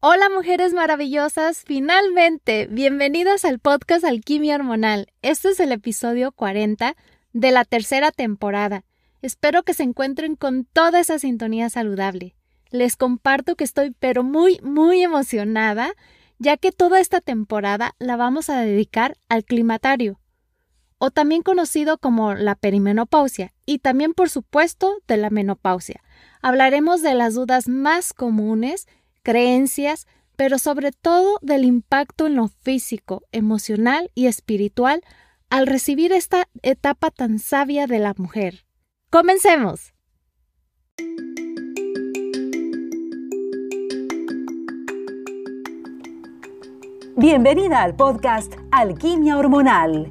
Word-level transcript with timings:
Hola 0.00 0.28
mujeres 0.32 0.74
maravillosas, 0.74 1.64
finalmente, 1.66 2.68
bienvenidas 2.70 3.44
al 3.44 3.58
podcast 3.58 4.04
Alquimia 4.04 4.54
Hormonal. 4.54 5.08
Este 5.22 5.48
es 5.48 5.58
el 5.58 5.72
episodio 5.72 6.30
40 6.30 6.94
de 7.32 7.50
la 7.50 7.64
tercera 7.64 8.12
temporada. 8.12 8.84
Espero 9.22 9.64
que 9.64 9.74
se 9.74 9.82
encuentren 9.82 10.36
con 10.36 10.66
toda 10.66 11.00
esa 11.00 11.18
sintonía 11.18 11.68
saludable. 11.68 12.36
Les 12.70 12.94
comparto 12.94 13.56
que 13.56 13.64
estoy 13.64 13.90
pero 13.90 14.22
muy, 14.22 14.60
muy 14.62 15.02
emocionada, 15.02 15.90
ya 16.38 16.56
que 16.56 16.70
toda 16.70 17.00
esta 17.00 17.20
temporada 17.20 17.96
la 17.98 18.14
vamos 18.14 18.50
a 18.50 18.60
dedicar 18.60 19.16
al 19.28 19.44
climatario, 19.44 20.20
o 20.98 21.10
también 21.10 21.42
conocido 21.42 21.98
como 21.98 22.34
la 22.34 22.54
perimenopausia, 22.54 23.52
y 23.66 23.80
también 23.80 24.14
por 24.14 24.30
supuesto 24.30 24.98
de 25.08 25.16
la 25.16 25.30
menopausia. 25.30 26.04
Hablaremos 26.40 27.02
de 27.02 27.14
las 27.14 27.34
dudas 27.34 27.66
más 27.66 28.12
comunes 28.12 28.86
creencias, 29.28 30.06
pero 30.36 30.56
sobre 30.58 30.90
todo 30.90 31.38
del 31.42 31.66
impacto 31.66 32.26
en 32.26 32.34
lo 32.34 32.48
físico, 32.48 33.24
emocional 33.30 34.10
y 34.14 34.24
espiritual 34.24 35.02
al 35.50 35.66
recibir 35.66 36.12
esta 36.12 36.48
etapa 36.62 37.10
tan 37.10 37.38
sabia 37.38 37.86
de 37.86 37.98
la 37.98 38.14
mujer. 38.16 38.64
Comencemos. 39.10 39.92
Bienvenida 47.14 47.82
al 47.82 47.96
podcast 47.96 48.54
Alquimia 48.70 49.36
Hormonal. 49.36 50.10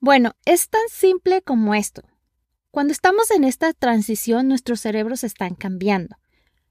Bueno, 0.00 0.32
es 0.44 0.68
tan 0.68 0.82
simple 0.90 1.42
como 1.42 1.74
esto. 1.74 2.02
Cuando 2.70 2.92
estamos 2.92 3.30
en 3.30 3.44
esta 3.44 3.72
transición, 3.72 4.46
nuestros 4.46 4.80
cerebros 4.80 5.24
están 5.24 5.54
cambiando. 5.54 6.16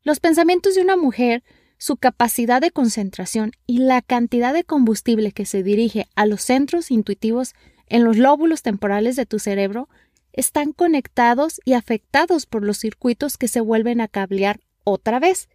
Los 0.03 0.19
pensamientos 0.19 0.75
de 0.75 0.81
una 0.81 0.95
mujer, 0.95 1.43
su 1.77 1.97
capacidad 1.97 2.61
de 2.61 2.71
concentración 2.71 3.51
y 3.65 3.79
la 3.79 4.01
cantidad 4.01 4.53
de 4.53 4.63
combustible 4.63 5.31
que 5.31 5.45
se 5.45 5.63
dirige 5.63 6.07
a 6.15 6.25
los 6.25 6.41
centros 6.41 6.91
intuitivos 6.91 7.53
en 7.87 8.03
los 8.03 8.17
lóbulos 8.17 8.61
temporales 8.61 9.15
de 9.15 9.25
tu 9.25 9.39
cerebro 9.39 9.89
están 10.33 10.71
conectados 10.71 11.59
y 11.65 11.73
afectados 11.73 12.45
por 12.45 12.63
los 12.63 12.77
circuitos 12.77 13.37
que 13.37 13.47
se 13.47 13.59
vuelven 13.59 14.01
a 14.01 14.07
cablear 14.07 14.59
otra 14.83 15.19
vez. 15.19 15.49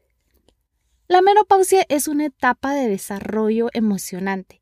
La 1.08 1.22
menopausia 1.22 1.84
es 1.88 2.08
una 2.08 2.26
etapa 2.26 2.74
de 2.74 2.88
desarrollo 2.88 3.68
emocionante, 3.72 4.61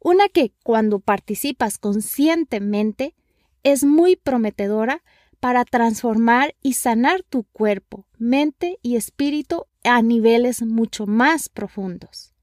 una 0.00 0.28
que 0.28 0.52
cuando 0.62 1.00
participas 1.00 1.78
conscientemente 1.78 3.14
es 3.62 3.84
muy 3.84 4.16
prometedora 4.16 5.02
para 5.40 5.64
transformar 5.64 6.54
y 6.62 6.74
sanar 6.74 7.22
tu 7.22 7.44
cuerpo, 7.44 8.06
mente 8.18 8.78
y 8.82 8.96
espíritu 8.96 9.66
a 9.84 10.02
niveles 10.02 10.62
mucho 10.62 11.06
más 11.06 11.48
profundos. 11.48 12.34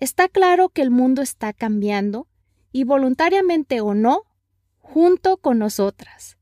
Está 0.00 0.28
claro 0.28 0.68
que 0.68 0.82
el 0.82 0.90
mundo 0.90 1.22
está 1.22 1.52
cambiando, 1.52 2.28
y 2.70 2.84
voluntariamente 2.84 3.80
o 3.80 3.94
no, 3.94 4.22
junto 4.78 5.38
con 5.38 5.58
nosotras. 5.58 6.36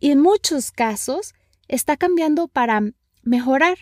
Y 0.00 0.10
en 0.10 0.20
muchos 0.20 0.72
casos 0.72 1.34
está 1.68 1.96
cambiando 1.96 2.48
para 2.48 2.82
mejorar. 3.22 3.78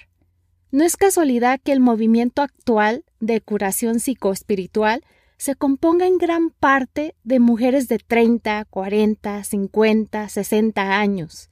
No 0.71 0.85
es 0.85 0.97
casualidad 0.97 1.61
que 1.61 1.73
el 1.73 1.81
movimiento 1.81 2.43
actual 2.43 3.05
de 3.21 3.41
curación 3.41 4.01
psicoespiritual 4.01 5.05
se 5.41 5.55
componga 5.55 6.07
en 6.07 6.19
gran 6.19 6.51
parte 6.51 7.15
de 7.25 7.41
mujeres 7.41 7.89
de 7.89 7.97
30, 7.97 8.67
40, 8.67 9.43
50, 9.43 10.29
60 10.29 10.99
años. 11.01 11.49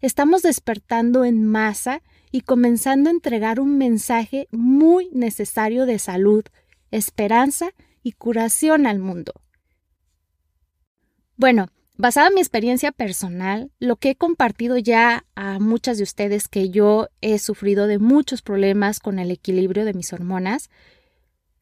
Estamos 0.00 0.42
despertando 0.42 1.24
en 1.24 1.44
masa 1.44 2.02
y 2.30 2.42
comenzando 2.42 3.10
a 3.10 3.12
entregar 3.12 3.58
un 3.58 3.78
mensaje 3.78 4.46
muy 4.52 5.10
necesario 5.12 5.86
de 5.86 5.98
salud, 5.98 6.44
esperanza 6.92 7.70
y 8.04 8.12
curación 8.12 8.86
al 8.86 9.00
mundo. 9.00 9.32
Bueno, 11.36 11.66
basada 11.96 12.28
en 12.28 12.34
mi 12.34 12.40
experiencia 12.40 12.92
personal, 12.92 13.72
lo 13.80 13.96
que 13.96 14.10
he 14.10 14.14
compartido 14.14 14.78
ya 14.78 15.24
a 15.34 15.58
muchas 15.58 15.96
de 15.96 16.04
ustedes 16.04 16.46
que 16.46 16.70
yo 16.70 17.08
he 17.20 17.40
sufrido 17.40 17.88
de 17.88 17.98
muchos 17.98 18.40
problemas 18.40 19.00
con 19.00 19.18
el 19.18 19.32
equilibrio 19.32 19.84
de 19.84 19.94
mis 19.94 20.12
hormonas, 20.12 20.70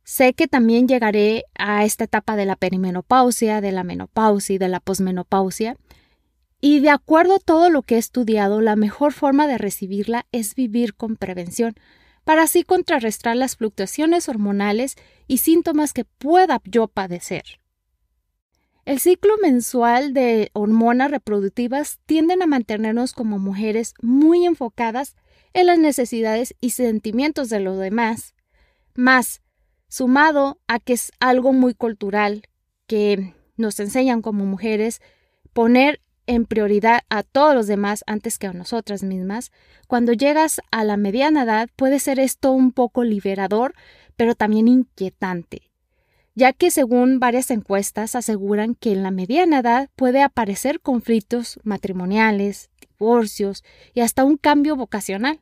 Sé 0.05 0.35
que 0.35 0.49
también 0.49 0.89
llegaré 0.89 1.45
a 1.55 1.85
esta 1.85 2.05
etapa 2.05 2.37
de 2.37 2.47
la 2.47 2.57
perimenopausia, 2.57 3.61
de 3.61 3.73
la 3.73 3.85
menopausia 3.85 4.55
y 4.55 4.59
de 4.59 4.69
la 4.69 4.81
posmenopausia. 4.81 5.77
Y 6.61 6.81
de 6.81 6.91
acuerdo 6.91 7.37
a 7.37 7.39
todo 7.39 7.71
lo 7.71 7.83
que 7.83 7.95
he 7.95 7.99
estudiado, 7.99 8.61
la 8.61 8.77
mejor 8.77 9.13
forma 9.13 9.47
de 9.47 9.59
recibirla 9.59 10.27
es 10.33 10.55
vivir 10.55 10.95
con 10.95 11.17
prevención, 11.17 11.75
para 12.25 12.43
así 12.43 12.65
contrarrestar 12.65 13.37
las 13.37 13.57
fluctuaciones 13.57 14.29
hormonales 14.29 14.97
y 15.27 15.39
síntomas 15.39 15.93
que 15.93 16.05
pueda 16.05 16.61
yo 16.65 16.87
padecer. 16.87 17.61
El 18.85 18.99
ciclo 18.99 19.35
mensual 19.43 20.15
de 20.15 20.51
hormonas 20.53 21.11
reproductivas 21.11 21.99
tienden 22.07 22.43
a 22.43 22.47
mantenernos 22.47 23.13
como 23.13 23.39
mujeres 23.39 23.95
muy 24.03 24.47
enfocadas 24.47 25.17
en 25.53 25.67
las 25.67 25.79
necesidades 25.79 26.55
y 26.61 26.71
sentimientos 26.71 27.51
de 27.51 27.61
los 27.61 27.79
demás, 27.79 28.35
más 28.95 29.43
sumado 29.91 30.59
a 30.69 30.79
que 30.79 30.95
es 30.95 31.13
algo 31.21 31.53
muy 31.53 31.75
cultural 31.75 32.45
que 32.87 33.35
nos 33.57 33.79
enseñan 33.81 34.23
como 34.23 34.47
mujeres 34.47 35.03
poner 35.53 36.01
en 36.27 36.47
prioridad 36.47 37.01
a 37.11 37.25
todos 37.25 37.55
los 37.55 37.67
demás 37.67 38.05
antes 38.07 38.39
que 38.39 38.47
a 38.47 38.53
nosotras 38.53 39.03
mismas, 39.03 39.51
cuando 39.89 40.13
llegas 40.13 40.61
a 40.71 40.85
la 40.85 40.97
mediana 40.97 41.43
edad 41.43 41.69
puede 41.75 41.99
ser 41.99 42.21
esto 42.21 42.53
un 42.53 42.71
poco 42.71 43.03
liberador, 43.03 43.75
pero 44.17 44.37
también 44.37 44.69
inquietante, 44.69 45.73
ya 46.37 46.53
que 46.53 46.71
según 46.71 47.19
varias 47.19 47.51
encuestas 47.51 48.15
aseguran 48.15 48.77
que 48.77 48.93
en 48.93 49.03
la 49.03 49.11
mediana 49.11 49.59
edad 49.59 49.91
puede 49.97 50.23
aparecer 50.23 50.81
conflictos 50.81 51.59
matrimoniales, 51.65 52.71
divorcios 52.81 53.65
y 53.93 54.01
hasta 54.01 54.23
un 54.23 54.37
cambio 54.37 54.77
vocacional. 54.77 55.41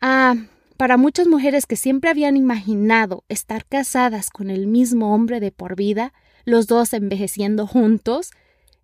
Ah, 0.00 0.34
para 0.82 0.96
muchas 0.96 1.28
mujeres 1.28 1.66
que 1.66 1.76
siempre 1.76 2.10
habían 2.10 2.36
imaginado 2.36 3.22
estar 3.28 3.64
casadas 3.64 4.30
con 4.30 4.50
el 4.50 4.66
mismo 4.66 5.14
hombre 5.14 5.38
de 5.38 5.52
por 5.52 5.76
vida, 5.76 6.12
los 6.44 6.66
dos 6.66 6.92
envejeciendo 6.92 7.68
juntos, 7.68 8.32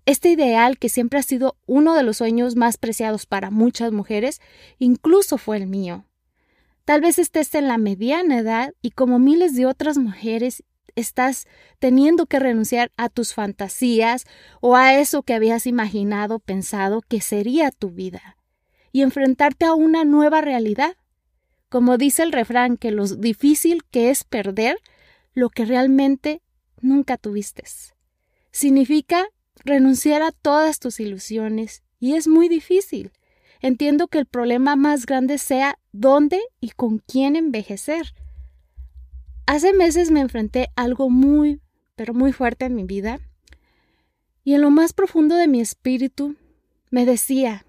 este 0.07 0.29
ideal 0.29 0.79
que 0.79 0.91
siempre 0.91 1.19
ha 1.19 1.25
sido 1.25 1.57
uno 1.67 1.97
de 1.97 2.05
los 2.05 2.19
sueños 2.19 2.55
más 2.55 2.77
preciados 2.77 3.27
para 3.27 3.51
muchas 3.51 3.91
mujeres, 3.91 4.41
incluso 4.79 5.39
fue 5.39 5.57
el 5.57 5.67
mío. 5.67 6.05
Tal 6.85 7.01
vez 7.01 7.19
estés 7.19 7.53
en 7.57 7.67
la 7.67 7.79
mediana 7.79 8.39
edad 8.39 8.75
y 8.81 8.93
como 8.93 9.19
miles 9.19 9.57
de 9.57 9.67
otras 9.67 9.99
mujeres 9.99 10.63
estás 10.95 11.49
teniendo 11.81 12.27
que 12.27 12.39
renunciar 12.39 12.93
a 12.97 13.09
tus 13.09 13.35
fantasías 13.35 14.25
o 14.61 14.77
a 14.77 14.95
eso 14.95 15.25
que 15.25 15.35
habías 15.35 15.67
imaginado, 15.67 16.39
pensado 16.39 17.01
que 17.01 17.21
sería 17.21 17.73
tu 17.73 17.91
vida, 17.91 18.37
y 18.93 19.03
enfrentarte 19.03 19.65
a 19.65 19.75
una 19.75 20.05
nueva 20.05 20.41
realidad 20.43 20.95
como 21.69 21.99
dice 21.99 22.23
el 22.23 22.33
refrán, 22.33 22.77
que 22.77 22.91
lo 22.91 23.07
difícil 23.07 23.85
que 23.91 24.11
es 24.11 24.25
perder 24.25 24.79
lo 25.35 25.51
que 25.51 25.65
realmente 25.65 26.43
nunca 26.81 27.17
tuviste. 27.17 27.65
Significa 28.51 29.27
renunciar 29.65 30.23
a 30.23 30.33
todas 30.33 30.79
tus 30.79 31.01
ilusiones 31.01 31.83
y 32.01 32.15
es 32.15 32.29
muy 32.29 32.49
difícil. 32.49 33.13
Entiendo 33.61 34.09
que 34.09 34.19
el 34.19 34.27
problema 34.27 34.77
más 34.77 35.05
grande 35.05 35.39
sea 35.39 35.79
dónde 35.93 36.41
y 36.61 36.71
con 36.71 36.99
quién 36.99 37.37
envejecer. 37.37 38.15
Hace 39.47 39.73
meses 39.73 40.11
me 40.11 40.21
enfrenté 40.21 40.69
a 40.77 40.83
algo 40.83 41.11
muy, 41.11 41.61
pero 41.97 42.15
muy 42.15 42.33
fuerte 42.33 42.67
en 42.67 42.75
mi 42.75 42.85
vida 42.85 43.21
y 44.49 44.55
en 44.55 44.63
lo 44.63 44.71
más 44.71 44.95
profundo 44.95 45.37
de 45.37 45.47
mi 45.47 45.61
espíritu 45.61 46.35
me 46.91 47.05
decía, 47.05 47.67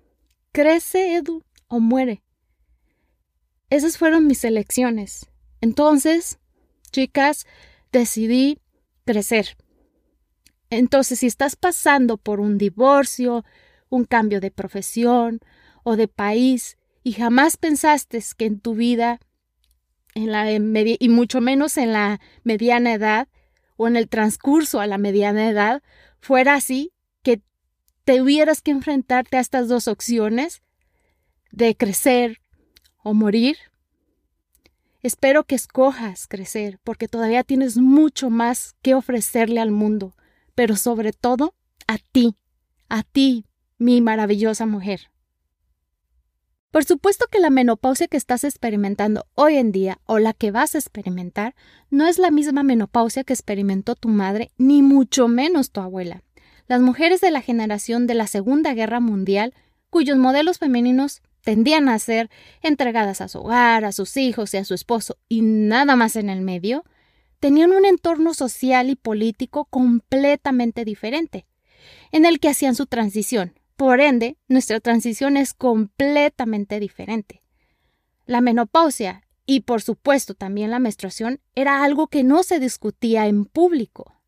crece 0.53 1.15
Edu 1.15 1.43
o 1.67 1.81
muere. 1.81 2.21
Esas 3.69 3.97
fueron 3.97 4.27
mis 4.27 4.43
elecciones. 4.43 5.27
Entonces, 5.61 6.39
chicas, 6.91 7.45
decidí 7.91 8.59
crecer. 9.05 9.57
Entonces, 10.69 11.19
si 11.19 11.27
estás 11.27 11.55
pasando 11.55 12.17
por 12.17 12.39
un 12.39 12.57
divorcio, 12.57 13.43
un 13.89 14.05
cambio 14.05 14.39
de 14.39 14.51
profesión 14.51 15.39
o 15.83 15.95
de 15.95 16.07
país 16.07 16.77
y 17.03 17.13
jamás 17.13 17.57
pensaste 17.57 18.23
que 18.37 18.45
en 18.45 18.59
tu 18.59 18.75
vida, 18.75 19.19
en 20.13 20.31
la 20.31 20.51
y 20.51 21.09
mucho 21.09 21.41
menos 21.41 21.77
en 21.77 21.93
la 21.93 22.19
mediana 22.43 22.93
edad 22.93 23.27
o 23.77 23.87
en 23.87 23.95
el 23.95 24.09
transcurso 24.09 24.79
a 24.79 24.87
la 24.87 24.97
mediana 24.97 25.49
edad, 25.49 25.81
fuera 26.19 26.55
así, 26.55 26.91
que 27.23 27.41
tuvieras 28.03 28.61
que 28.61 28.71
enfrentarte 28.71 29.37
a 29.37 29.39
estas 29.39 29.67
dos 29.67 29.87
opciones 29.87 30.61
de 31.51 31.75
crecer 31.75 32.41
o 33.03 33.13
morir. 33.13 33.57
Espero 35.01 35.45
que 35.45 35.55
escojas 35.55 36.27
crecer 36.27 36.79
porque 36.83 37.07
todavía 37.07 37.43
tienes 37.43 37.77
mucho 37.77 38.29
más 38.29 38.75
que 38.81 38.95
ofrecerle 38.95 39.61
al 39.61 39.71
mundo, 39.71 40.15
pero 40.55 40.75
sobre 40.75 41.13
todo 41.13 41.55
a 41.87 41.97
ti, 41.97 42.35
a 42.89 43.03
ti, 43.03 43.45
mi 43.77 44.01
maravillosa 44.01 44.65
mujer. 44.65 45.09
Por 46.71 46.85
supuesto 46.85 47.25
que 47.31 47.39
la 47.39 47.49
menopausia 47.49 48.07
que 48.07 48.17
estás 48.17 48.43
experimentando 48.43 49.25
hoy 49.33 49.55
en 49.55 49.71
día 49.71 49.99
o 50.05 50.19
la 50.19 50.33
que 50.33 50.51
vas 50.51 50.75
a 50.75 50.77
experimentar 50.77 51.55
no 51.89 52.05
es 52.05 52.19
la 52.19 52.29
misma 52.29 52.61
menopausia 52.61 53.23
que 53.23 53.33
experimentó 53.33 53.95
tu 53.95 54.07
madre, 54.07 54.51
ni 54.57 54.83
mucho 54.83 55.27
menos 55.27 55.71
tu 55.71 55.81
abuela. 55.81 56.21
Las 56.67 56.81
mujeres 56.81 57.21
de 57.21 57.31
la 57.31 57.41
generación 57.41 58.05
de 58.05 58.13
la 58.13 58.27
Segunda 58.27 58.75
Guerra 58.75 58.99
Mundial, 58.99 59.55
cuyos 59.89 60.19
modelos 60.19 60.59
femeninos 60.59 61.23
tendían 61.49 61.89
a 61.89 61.97
ser 61.97 62.29
entregadas 62.61 63.21
a 63.21 63.27
su 63.27 63.39
hogar, 63.39 63.83
a 63.83 63.91
sus 63.91 64.17
hijos 64.17 64.53
y 64.53 64.57
a 64.57 64.65
su 64.65 64.75
esposo 64.75 65.17
y 65.27 65.41
nada 65.41 65.95
más 65.95 66.15
en 66.15 66.29
el 66.29 66.41
medio, 66.41 66.85
tenían 67.39 67.71
un 67.71 67.85
entorno 67.85 68.35
social 68.35 68.91
y 68.91 68.95
político 68.95 69.65
completamente 69.65 70.85
diferente, 70.85 71.47
en 72.11 72.25
el 72.27 72.39
que 72.39 72.49
hacían 72.49 72.75
su 72.75 72.85
transición, 72.85 73.55
por 73.77 73.99
ende, 73.99 74.37
nuestra 74.47 74.79
transición 74.79 75.37
es 75.37 75.55
completamente 75.55 76.79
diferente. 76.79 77.41
La 78.27 78.41
menopausia 78.41 79.23
y 79.47 79.61
por 79.61 79.81
supuesto 79.81 80.35
también 80.35 80.69
la 80.69 80.77
menstruación 80.77 81.39
era 81.55 81.83
algo 81.83 82.09
que 82.09 82.23
no 82.23 82.43
se 82.43 82.59
discutía 82.59 83.25
en 83.25 83.45
público. 83.45 84.18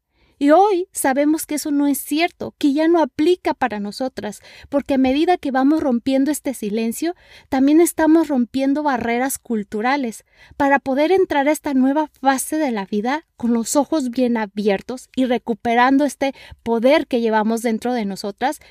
Y 0.41 0.49
hoy 0.49 0.87
sabemos 0.91 1.45
que 1.45 1.53
eso 1.53 1.69
no 1.69 1.85
es 1.85 1.99
cierto, 1.99 2.55
que 2.57 2.73
ya 2.73 2.87
no 2.87 2.99
aplica 2.99 3.53
para 3.53 3.79
nosotras, 3.79 4.41
porque 4.69 4.95
a 4.95 4.97
medida 4.97 5.37
que 5.37 5.51
vamos 5.51 5.83
rompiendo 5.83 6.31
este 6.31 6.55
silencio, 6.55 7.13
también 7.47 7.79
estamos 7.79 8.27
rompiendo 8.27 8.81
barreras 8.81 9.37
culturales 9.37 10.25
para 10.57 10.79
poder 10.79 11.11
entrar 11.11 11.47
a 11.47 11.51
esta 11.51 11.75
nueva 11.75 12.09
fase 12.19 12.57
de 12.57 12.71
la 12.71 12.85
vida 12.87 13.27
con 13.37 13.53
los 13.53 13.75
ojos 13.75 14.09
bien 14.09 14.35
abiertos 14.35 15.09
y 15.15 15.25
recuperando 15.25 16.05
este 16.05 16.33
poder 16.63 17.05
que 17.05 17.21
llevamos 17.21 17.61
dentro 17.61 17.93
de 17.93 18.05
nosotras 18.05 18.61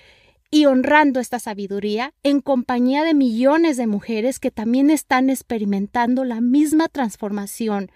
y 0.50 0.64
honrando 0.64 1.20
esta 1.20 1.38
sabiduría 1.38 2.14
en 2.24 2.40
compañía 2.40 3.04
de 3.04 3.14
millones 3.14 3.76
de 3.76 3.86
mujeres 3.86 4.40
que 4.40 4.50
también 4.50 4.90
están 4.90 5.30
experimentando 5.30 6.24
la 6.24 6.40
misma 6.40 6.88
transformación 6.88 7.92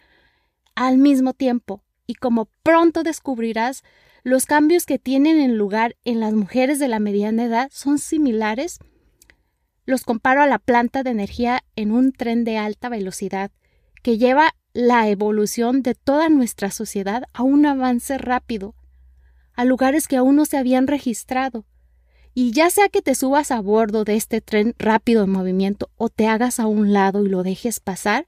al 0.77 0.99
mismo 0.99 1.33
tiempo. 1.33 1.84
Y 2.07 2.15
como 2.15 2.49
pronto 2.63 3.03
descubrirás, 3.03 3.83
los 4.23 4.47
cambios 4.47 4.87
que 4.87 4.99
tienen 4.99 5.39
en 5.39 5.57
lugar 5.57 5.97
en 6.05 6.21
las 6.21 6.33
mujeres 6.33 6.79
de 6.79 6.89
la 6.89 6.99
mediana 6.99 7.45
edad 7.45 7.71
son 7.73 7.99
similares. 7.99 8.79
Los 9.87 10.05
comparo 10.05 10.43
a 10.43 10.47
la 10.47 10.59
planta 10.59 11.03
de 11.03 11.11
energía 11.11 11.63
en 11.77 11.93
un 11.93 12.13
tren 12.13 12.45
de 12.45 12.59
alta 12.59 12.89
velocidad 12.89 13.51
que 14.03 14.19
lleva 14.19 14.55
la 14.75 15.09
evolución 15.09 15.83
de 15.83 15.95
toda 15.95 16.29
nuestra 16.29 16.71
sociedad 16.71 17.25
a 17.33 17.43
un 17.43 17.65
avance 17.65 18.19
rápido, 18.19 18.75
a 19.55 19.65
lugares 19.65 20.09
que 20.09 20.17
aún 20.17 20.37
no 20.37 20.45
se 20.45 20.59
habían 20.59 20.87
registrado, 20.87 21.65
y 22.35 22.51
ya 22.51 22.69
sea 22.69 22.89
que 22.89 23.01
te 23.01 23.15
subas 23.15 23.51
a 23.51 23.61
bordo 23.61 24.05
de 24.05 24.17
este 24.17 24.41
tren 24.41 24.75
rápido 24.79 25.25
en 25.25 25.31
movimiento 25.31 25.91
o 25.97 26.09
te 26.09 26.27
hagas 26.27 26.61
a 26.61 26.67
un 26.67 26.93
lado 26.93 27.25
y 27.25 27.29
lo 27.29 27.45
dejes 27.45 27.81
pasar, 27.81 28.27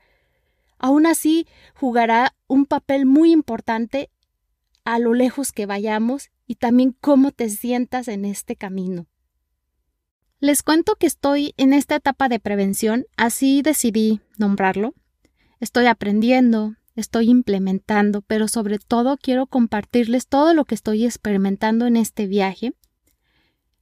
aún 0.78 1.06
así 1.06 1.46
jugará 1.74 2.34
un 2.46 2.66
papel 2.66 3.06
muy 3.06 3.32
importante 3.32 4.10
a 4.84 4.98
lo 4.98 5.14
lejos 5.14 5.52
que 5.52 5.66
vayamos 5.66 6.30
y 6.46 6.56
también 6.56 6.96
cómo 7.00 7.32
te 7.32 7.48
sientas 7.48 8.08
en 8.08 8.24
este 8.24 8.56
camino. 8.56 9.06
Les 10.38 10.62
cuento 10.62 10.96
que 10.96 11.06
estoy 11.06 11.54
en 11.56 11.72
esta 11.72 11.96
etapa 11.96 12.28
de 12.28 12.38
prevención, 12.38 13.06
así 13.16 13.62
decidí 13.62 14.20
nombrarlo. 14.36 14.94
Estoy 15.60 15.86
aprendiendo, 15.86 16.74
estoy 16.94 17.30
implementando, 17.30 18.22
pero 18.22 18.46
sobre 18.46 18.78
todo 18.78 19.16
quiero 19.16 19.46
compartirles 19.46 20.28
todo 20.28 20.54
lo 20.54 20.64
que 20.64 20.74
estoy 20.74 21.04
experimentando 21.04 21.86
en 21.86 21.96
este 21.96 22.26
viaje 22.26 22.74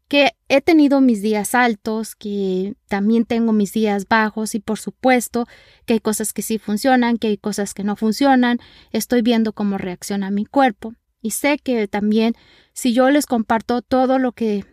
que 0.09 0.33
he 0.49 0.61
tenido 0.61 1.01
mis 1.01 1.23
días 1.23 1.55
altos, 1.55 2.15
que 2.15 2.75
también 2.89 3.25
tengo 3.25 3.53
mis 3.53 3.73
días 3.73 4.07
bajos 4.09 4.55
y 4.55 4.61
por 4.61 4.79
supuesto 4.79 5.47
que 5.87 5.95
hay 5.95 6.01
cosas 6.01 6.33
que 6.33 6.43
sí 6.43 6.59
funcionan, 6.59 7.17
que 7.17 7.29
hay 7.29 7.39
cosas 7.39 7.75
que 7.75 7.85
no 7.85 7.97
funcionan, 7.97 8.59
estoy 8.93 9.23
viendo 9.23 9.53
cómo 9.53 9.79
reacciona 9.79 10.31
mi 10.31 10.45
cuerpo. 10.45 10.95
Y 11.23 11.31
sé 11.31 11.59
que 11.59 11.89
también 11.89 12.35
si 12.75 12.93
yo 12.93 13.11
les 13.11 13.27
comparto 13.27 13.81
todo 13.81 14.19
lo 14.19 14.33
que 14.33 14.65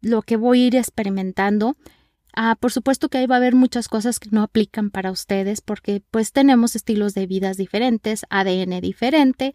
lo 0.00 0.22
que 0.22 0.36
voy 0.36 0.62
a 0.62 0.66
ir 0.66 0.76
experimentando, 0.76 1.76
ah, 2.34 2.56
por 2.58 2.72
supuesto 2.72 3.08
que 3.08 3.18
ahí 3.18 3.26
va 3.26 3.36
a 3.36 3.38
haber 3.38 3.54
muchas 3.54 3.88
cosas 3.88 4.18
que 4.18 4.30
no 4.32 4.42
aplican 4.42 4.90
para 4.90 5.10
ustedes 5.10 5.60
porque 5.60 6.02
pues 6.10 6.32
tenemos 6.32 6.76
estilos 6.76 7.14
de 7.14 7.26
vidas 7.26 7.56
diferentes, 7.56 8.26
ADN 8.30 8.80
diferente 8.80 9.54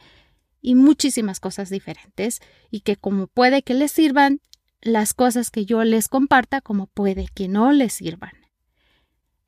y 0.61 0.75
muchísimas 0.75 1.39
cosas 1.39 1.69
diferentes 1.69 2.39
y 2.71 2.81
que 2.81 2.95
como 2.95 3.27
puede 3.27 3.61
que 3.61 3.73
les 3.73 3.91
sirvan, 3.91 4.41
las 4.81 5.13
cosas 5.13 5.51
que 5.51 5.65
yo 5.65 5.83
les 5.83 6.07
comparta 6.07 6.61
como 6.61 6.87
puede 6.87 7.27
que 7.33 7.47
no 7.47 7.71
les 7.71 7.93
sirvan. 7.93 8.31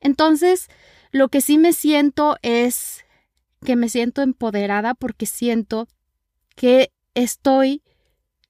Entonces, 0.00 0.68
lo 1.12 1.28
que 1.28 1.40
sí 1.40 1.58
me 1.58 1.72
siento 1.72 2.36
es 2.42 3.04
que 3.64 3.76
me 3.76 3.88
siento 3.88 4.22
empoderada 4.22 4.94
porque 4.94 5.26
siento 5.26 5.88
que 6.56 6.92
estoy 7.14 7.82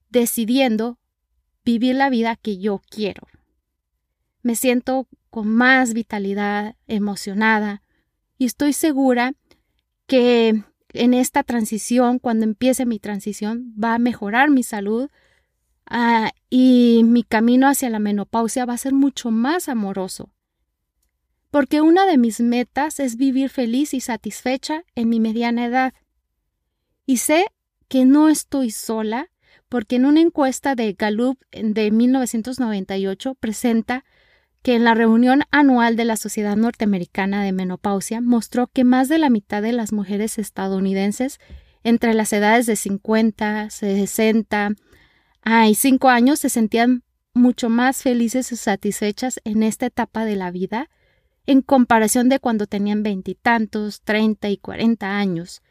decidiendo 0.09 0.97
vivir 1.63 1.95
la 1.95 2.09
vida 2.09 2.35
que 2.35 2.57
yo 2.57 2.81
quiero. 2.89 3.27
Me 4.41 4.55
siento 4.55 5.07
con 5.29 5.47
más 5.47 5.93
vitalidad, 5.93 6.75
emocionada 6.87 7.83
y 8.37 8.45
estoy 8.45 8.73
segura 8.73 9.33
que 10.07 10.63
en 10.93 11.13
esta 11.13 11.43
transición, 11.43 12.19
cuando 12.19 12.43
empiece 12.43 12.85
mi 12.85 12.99
transición, 12.99 13.73
va 13.81 13.93
a 13.93 13.99
mejorar 13.99 14.49
mi 14.49 14.63
salud, 14.63 15.09
Ah, 15.93 16.31
y 16.49 17.01
mi 17.03 17.21
camino 17.23 17.67
hacia 17.67 17.89
la 17.89 17.99
menopausia 17.99 18.65
va 18.65 18.75
a 18.75 18.77
ser 18.77 18.93
mucho 18.93 19.29
más 19.29 19.67
amoroso. 19.67 20.29
Porque 21.49 21.81
una 21.81 22.05
de 22.05 22.17
mis 22.17 22.39
metas 22.39 23.01
es 23.01 23.17
vivir 23.17 23.49
feliz 23.49 23.93
y 23.93 23.99
satisfecha 23.99 24.85
en 24.95 25.09
mi 25.09 25.19
mediana 25.19 25.65
edad. 25.65 25.93
Y 27.05 27.17
sé 27.17 27.47
que 27.89 28.05
no 28.05 28.29
estoy 28.29 28.71
sola 28.71 29.31
porque 29.67 29.97
en 29.97 30.05
una 30.05 30.21
encuesta 30.21 30.75
de 30.75 30.93
Gallup 30.93 31.37
de 31.51 31.91
1998 31.91 33.35
presenta 33.35 34.05
que 34.61 34.75
en 34.75 34.85
la 34.85 34.93
reunión 34.93 35.43
anual 35.51 35.97
de 35.97 36.05
la 36.05 36.15
Sociedad 36.15 36.55
Norteamericana 36.55 37.43
de 37.43 37.51
Menopausia 37.51 38.21
mostró 38.21 38.67
que 38.67 38.85
más 38.85 39.09
de 39.09 39.17
la 39.17 39.29
mitad 39.29 39.61
de 39.61 39.73
las 39.73 39.91
mujeres 39.91 40.37
estadounidenses 40.37 41.41
entre 41.83 42.13
las 42.13 42.31
edades 42.31 42.65
de 42.65 42.77
50, 42.77 43.69
60 43.69 44.75
ay, 45.41 45.75
cinco 45.75 46.09
años 46.09 46.39
se 46.39 46.49
sentían 46.49 47.03
mucho 47.33 47.69
más 47.69 48.01
felices 48.03 48.51
y 48.51 48.55
satisfechas 48.57 49.39
en 49.43 49.63
esta 49.63 49.85
etapa 49.85 50.25
de 50.25 50.35
la 50.35 50.51
vida 50.51 50.89
en 51.47 51.61
comparación 51.61 52.29
de 52.29 52.39
cuando 52.39 52.67
tenían 52.67 53.03
veintitantos, 53.03 54.01
treinta 54.01 54.49
y 54.49 54.57
cuarenta 54.57 55.17
años. 55.17 55.61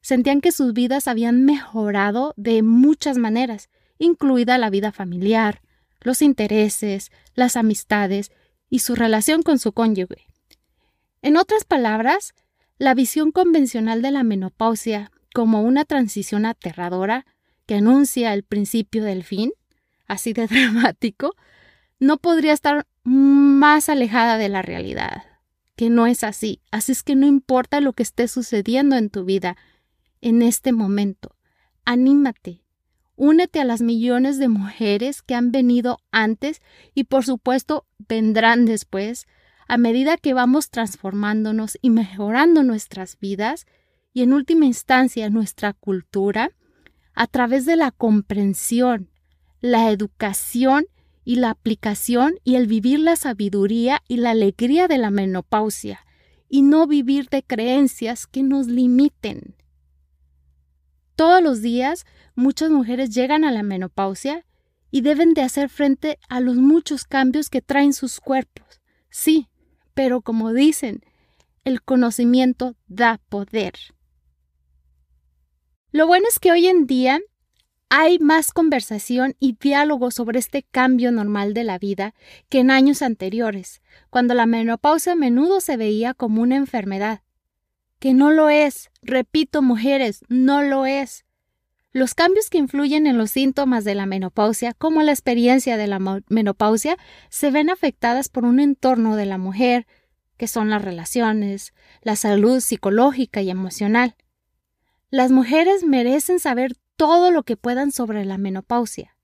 Sentían 0.00 0.40
que 0.40 0.52
sus 0.52 0.74
vidas 0.74 1.08
habían 1.08 1.44
mejorado 1.44 2.34
de 2.36 2.62
muchas 2.62 3.16
maneras, 3.16 3.70
incluida 3.98 4.58
la 4.58 4.68
vida 4.68 4.92
familiar, 4.92 5.62
los 6.00 6.20
intereses, 6.20 7.10
las 7.34 7.56
amistades 7.56 8.30
y 8.68 8.80
su 8.80 8.94
relación 8.94 9.42
con 9.42 9.58
su 9.58 9.72
cónyuge. 9.72 10.26
En 11.22 11.38
otras 11.38 11.64
palabras, 11.64 12.34
la 12.76 12.92
visión 12.92 13.32
convencional 13.32 14.02
de 14.02 14.10
la 14.10 14.24
menopausia 14.24 15.10
como 15.32 15.62
una 15.62 15.84
transición 15.84 16.44
aterradora 16.44 17.24
que 17.66 17.76
anuncia 17.76 18.34
el 18.34 18.42
principio 18.42 19.04
del 19.04 19.24
fin, 19.24 19.52
así 20.06 20.32
de 20.32 20.46
dramático, 20.48 21.34
no 21.98 22.18
podría 22.18 22.52
estar 22.52 22.86
más 23.04 23.88
alejada 23.88 24.38
de 24.38 24.48
la 24.48 24.62
realidad, 24.62 25.24
que 25.76 25.90
no 25.90 26.06
es 26.06 26.24
así. 26.24 26.60
Así 26.70 26.92
es 26.92 27.02
que 27.02 27.14
no 27.14 27.26
importa 27.26 27.80
lo 27.80 27.92
que 27.92 28.02
esté 28.02 28.28
sucediendo 28.28 28.96
en 28.96 29.10
tu 29.10 29.24
vida 29.24 29.56
en 30.20 30.40
este 30.40 30.72
momento, 30.72 31.36
anímate, 31.84 32.62
únete 33.14 33.60
a 33.60 33.64
las 33.64 33.82
millones 33.82 34.38
de 34.38 34.48
mujeres 34.48 35.20
que 35.20 35.34
han 35.34 35.52
venido 35.52 35.98
antes 36.12 36.62
y 36.94 37.04
por 37.04 37.26
supuesto 37.26 37.86
vendrán 38.08 38.64
después, 38.64 39.26
a 39.68 39.76
medida 39.76 40.16
que 40.16 40.32
vamos 40.32 40.70
transformándonos 40.70 41.78
y 41.82 41.90
mejorando 41.90 42.62
nuestras 42.62 43.18
vidas 43.18 43.66
y 44.14 44.22
en 44.22 44.32
última 44.32 44.64
instancia 44.64 45.28
nuestra 45.28 45.74
cultura, 45.74 46.52
a 47.14 47.26
través 47.26 47.64
de 47.66 47.76
la 47.76 47.90
comprensión, 47.90 49.10
la 49.60 49.90
educación 49.90 50.86
y 51.24 51.36
la 51.36 51.50
aplicación 51.50 52.34
y 52.44 52.56
el 52.56 52.66
vivir 52.66 53.00
la 53.00 53.16
sabiduría 53.16 54.02
y 54.08 54.18
la 54.18 54.30
alegría 54.30 54.88
de 54.88 54.98
la 54.98 55.10
menopausia 55.10 56.00
y 56.48 56.62
no 56.62 56.86
vivir 56.86 57.28
de 57.30 57.42
creencias 57.42 58.26
que 58.26 58.42
nos 58.42 58.66
limiten. 58.66 59.56
Todos 61.16 61.42
los 61.42 61.62
días 61.62 62.04
muchas 62.34 62.70
mujeres 62.70 63.10
llegan 63.10 63.44
a 63.44 63.52
la 63.52 63.62
menopausia 63.62 64.44
y 64.90 65.00
deben 65.00 65.34
de 65.34 65.42
hacer 65.42 65.68
frente 65.68 66.18
a 66.28 66.40
los 66.40 66.56
muchos 66.56 67.04
cambios 67.04 67.48
que 67.48 67.62
traen 67.62 67.92
sus 67.92 68.20
cuerpos. 68.20 68.80
Sí, 69.10 69.48
pero 69.94 70.20
como 70.20 70.52
dicen, 70.52 71.02
el 71.64 71.82
conocimiento 71.82 72.76
da 72.86 73.20
poder. 73.28 73.74
Lo 75.94 76.08
bueno 76.08 76.26
es 76.28 76.40
que 76.40 76.50
hoy 76.50 76.66
en 76.66 76.88
día 76.88 77.20
hay 77.88 78.18
más 78.18 78.50
conversación 78.50 79.36
y 79.38 79.56
diálogo 79.60 80.10
sobre 80.10 80.40
este 80.40 80.64
cambio 80.64 81.12
normal 81.12 81.54
de 81.54 81.62
la 81.62 81.78
vida 81.78 82.14
que 82.48 82.58
en 82.58 82.72
años 82.72 83.00
anteriores, 83.00 83.80
cuando 84.10 84.34
la 84.34 84.44
menopausia 84.44 85.12
a 85.12 85.14
menudo 85.14 85.60
se 85.60 85.76
veía 85.76 86.12
como 86.12 86.42
una 86.42 86.56
enfermedad. 86.56 87.22
Que 88.00 88.12
no 88.12 88.32
lo 88.32 88.50
es, 88.50 88.90
repito 89.02 89.62
mujeres, 89.62 90.24
no 90.28 90.62
lo 90.62 90.84
es. 90.84 91.26
Los 91.92 92.14
cambios 92.14 92.50
que 92.50 92.58
influyen 92.58 93.06
en 93.06 93.16
los 93.16 93.30
síntomas 93.30 93.84
de 93.84 93.94
la 93.94 94.06
menopausia, 94.06 94.74
como 94.74 95.00
la 95.02 95.12
experiencia 95.12 95.76
de 95.76 95.86
la 95.86 96.00
menopausia, 96.28 96.96
se 97.28 97.52
ven 97.52 97.70
afectadas 97.70 98.28
por 98.28 98.44
un 98.44 98.58
entorno 98.58 99.14
de 99.14 99.26
la 99.26 99.38
mujer, 99.38 99.86
que 100.38 100.48
son 100.48 100.70
las 100.70 100.82
relaciones, 100.82 101.72
la 102.02 102.16
salud 102.16 102.58
psicológica 102.58 103.42
y 103.42 103.50
emocional. 103.50 104.16
Las 105.14 105.30
mujeres 105.30 105.84
merecen 105.84 106.40
saber 106.40 106.72
todo 106.96 107.30
lo 107.30 107.44
que 107.44 107.56
puedan 107.56 107.92
sobre 107.92 108.24
la 108.24 108.36
menopausia. 108.36 109.16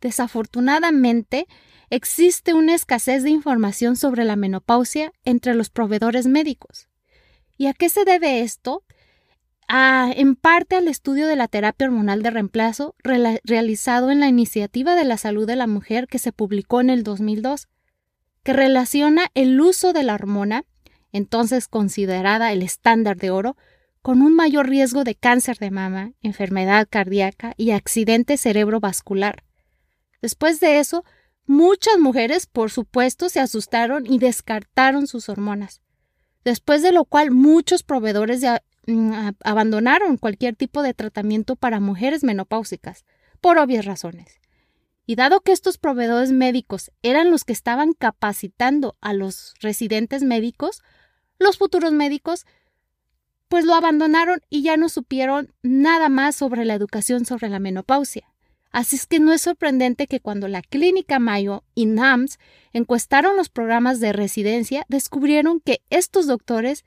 Desafortunadamente, 0.00 1.48
existe 1.90 2.54
una 2.54 2.76
escasez 2.76 3.24
de 3.24 3.30
información 3.30 3.96
sobre 3.96 4.24
la 4.24 4.36
menopausia 4.36 5.12
entre 5.24 5.54
los 5.54 5.68
proveedores 5.68 6.28
médicos. 6.28 6.88
¿Y 7.58 7.66
a 7.66 7.74
qué 7.74 7.88
se 7.88 8.04
debe 8.04 8.42
esto? 8.42 8.84
en 9.68 10.36
parte 10.36 10.76
al 10.76 10.86
estudio 10.86 11.26
de 11.26 11.34
la 11.34 11.48
terapia 11.48 11.88
hormonal 11.88 12.22
de 12.22 12.30
reemplazo 12.30 12.94
realizado 13.02 14.12
en 14.12 14.20
la 14.20 14.28
Iniciativa 14.28 14.94
de 14.94 15.04
la 15.04 15.16
Salud 15.16 15.44
de 15.44 15.56
la 15.56 15.66
Mujer 15.66 16.06
que 16.06 16.20
se 16.20 16.30
publicó 16.30 16.80
en 16.80 16.88
el 16.90 17.02
2002, 17.02 17.66
que 18.44 18.52
relaciona 18.52 19.26
el 19.34 19.60
uso 19.60 19.92
de 19.92 20.04
la 20.04 20.14
hormona, 20.14 20.66
entonces 21.10 21.66
considerada 21.66 22.52
el 22.52 22.62
estándar 22.62 23.16
de 23.16 23.30
oro, 23.30 23.56
con 24.02 24.22
un 24.22 24.34
mayor 24.34 24.68
riesgo 24.68 25.04
de 25.04 25.14
cáncer 25.14 25.58
de 25.58 25.70
mama, 25.70 26.12
enfermedad 26.22 26.88
cardíaca 26.88 27.54
y 27.56 27.72
accidente 27.72 28.36
cerebrovascular. 28.36 29.44
Después 30.22 30.60
de 30.60 30.78
eso, 30.78 31.04
muchas 31.46 31.98
mujeres, 31.98 32.46
por 32.46 32.70
supuesto, 32.70 33.28
se 33.28 33.40
asustaron 33.40 34.06
y 34.06 34.18
descartaron 34.18 35.06
sus 35.06 35.28
hormonas, 35.28 35.82
después 36.44 36.82
de 36.82 36.92
lo 36.92 37.04
cual 37.04 37.30
muchos 37.30 37.82
proveedores 37.82 38.42
mm, 38.86 39.12
abandonaron 39.44 40.16
cualquier 40.16 40.56
tipo 40.56 40.82
de 40.82 40.94
tratamiento 40.94 41.56
para 41.56 41.80
mujeres 41.80 42.24
menopáusicas, 42.24 43.04
por 43.40 43.58
obvias 43.58 43.84
razones. 43.84 44.40
Y 45.06 45.16
dado 45.16 45.40
que 45.40 45.52
estos 45.52 45.76
proveedores 45.76 46.30
médicos 46.30 46.92
eran 47.02 47.30
los 47.30 47.44
que 47.44 47.52
estaban 47.52 47.94
capacitando 47.94 48.96
a 49.00 49.12
los 49.12 49.54
residentes 49.60 50.22
médicos, 50.22 50.82
los 51.38 51.58
futuros 51.58 51.92
médicos 51.92 52.46
pues 53.50 53.64
lo 53.64 53.74
abandonaron 53.74 54.40
y 54.48 54.62
ya 54.62 54.76
no 54.76 54.88
supieron 54.88 55.52
nada 55.60 56.08
más 56.08 56.36
sobre 56.36 56.64
la 56.64 56.74
educación 56.74 57.26
sobre 57.26 57.48
la 57.48 57.58
menopausia. 57.58 58.32
Así 58.70 58.94
es 58.94 59.08
que 59.08 59.18
no 59.18 59.32
es 59.32 59.42
sorprendente 59.42 60.06
que 60.06 60.20
cuando 60.20 60.46
la 60.46 60.62
Clínica 60.62 61.18
Mayo 61.18 61.64
y 61.74 61.86
NAMS 61.86 62.38
encuestaron 62.72 63.36
los 63.36 63.48
programas 63.48 63.98
de 63.98 64.12
residencia, 64.12 64.86
descubrieron 64.88 65.58
que 65.58 65.82
estos 65.90 66.28
doctores 66.28 66.84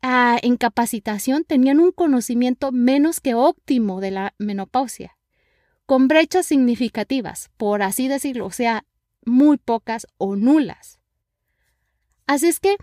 ah, 0.00 0.38
en 0.40 0.56
capacitación 0.56 1.44
tenían 1.44 1.80
un 1.80 1.92
conocimiento 1.92 2.72
menos 2.72 3.20
que 3.20 3.34
óptimo 3.34 4.00
de 4.00 4.10
la 4.10 4.34
menopausia, 4.38 5.18
con 5.84 6.08
brechas 6.08 6.46
significativas, 6.46 7.50
por 7.58 7.82
así 7.82 8.08
decirlo, 8.08 8.46
o 8.46 8.52
sea, 8.52 8.86
muy 9.26 9.58
pocas 9.58 10.06
o 10.16 10.34
nulas. 10.34 10.98
Así 12.26 12.48
es 12.48 12.58
que 12.58 12.78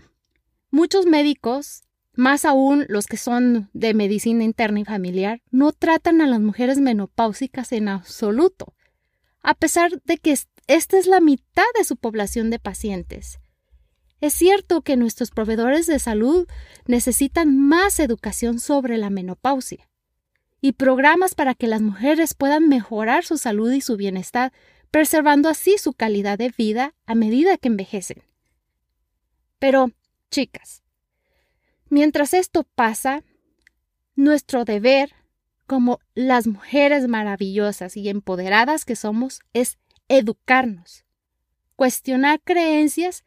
muchos 0.70 1.04
médicos 1.04 1.82
más 2.16 2.44
aún 2.44 2.86
los 2.88 3.06
que 3.06 3.16
son 3.16 3.70
de 3.72 3.94
medicina 3.94 4.42
interna 4.42 4.80
y 4.80 4.84
familiar, 4.84 5.42
no 5.50 5.72
tratan 5.72 6.20
a 6.20 6.26
las 6.26 6.40
mujeres 6.40 6.78
menopáusicas 6.78 7.72
en 7.72 7.88
absoluto, 7.88 8.74
a 9.42 9.54
pesar 9.54 10.02
de 10.04 10.18
que 10.18 10.36
esta 10.66 10.98
es 10.98 11.06
la 11.06 11.20
mitad 11.20 11.66
de 11.78 11.84
su 11.84 11.96
población 11.96 12.50
de 12.50 12.58
pacientes. 12.58 13.38
Es 14.20 14.32
cierto 14.32 14.80
que 14.80 14.96
nuestros 14.96 15.30
proveedores 15.30 15.86
de 15.86 15.98
salud 15.98 16.48
necesitan 16.86 17.56
más 17.56 18.00
educación 18.00 18.60
sobre 18.60 18.96
la 18.96 19.10
menopausia 19.10 19.88
y 20.62 20.72
programas 20.72 21.34
para 21.34 21.54
que 21.54 21.66
las 21.66 21.82
mujeres 21.82 22.34
puedan 22.34 22.68
mejorar 22.68 23.24
su 23.24 23.36
salud 23.36 23.70
y 23.72 23.82
su 23.82 23.96
bienestar, 23.96 24.52
preservando 24.90 25.50
así 25.50 25.76
su 25.76 25.92
calidad 25.92 26.38
de 26.38 26.52
vida 26.56 26.94
a 27.04 27.14
medida 27.14 27.58
que 27.58 27.68
envejecen. 27.68 28.22
Pero, 29.58 29.90
chicas, 30.30 30.82
Mientras 31.88 32.34
esto 32.34 32.64
pasa, 32.64 33.22
nuestro 34.14 34.64
deber 34.64 35.12
como 35.66 36.00
las 36.14 36.46
mujeres 36.46 37.08
maravillosas 37.08 37.96
y 37.96 38.08
empoderadas 38.08 38.84
que 38.84 38.96
somos 38.96 39.40
es 39.52 39.78
educarnos, 40.08 41.04
cuestionar 41.74 42.40
creencias 42.42 43.24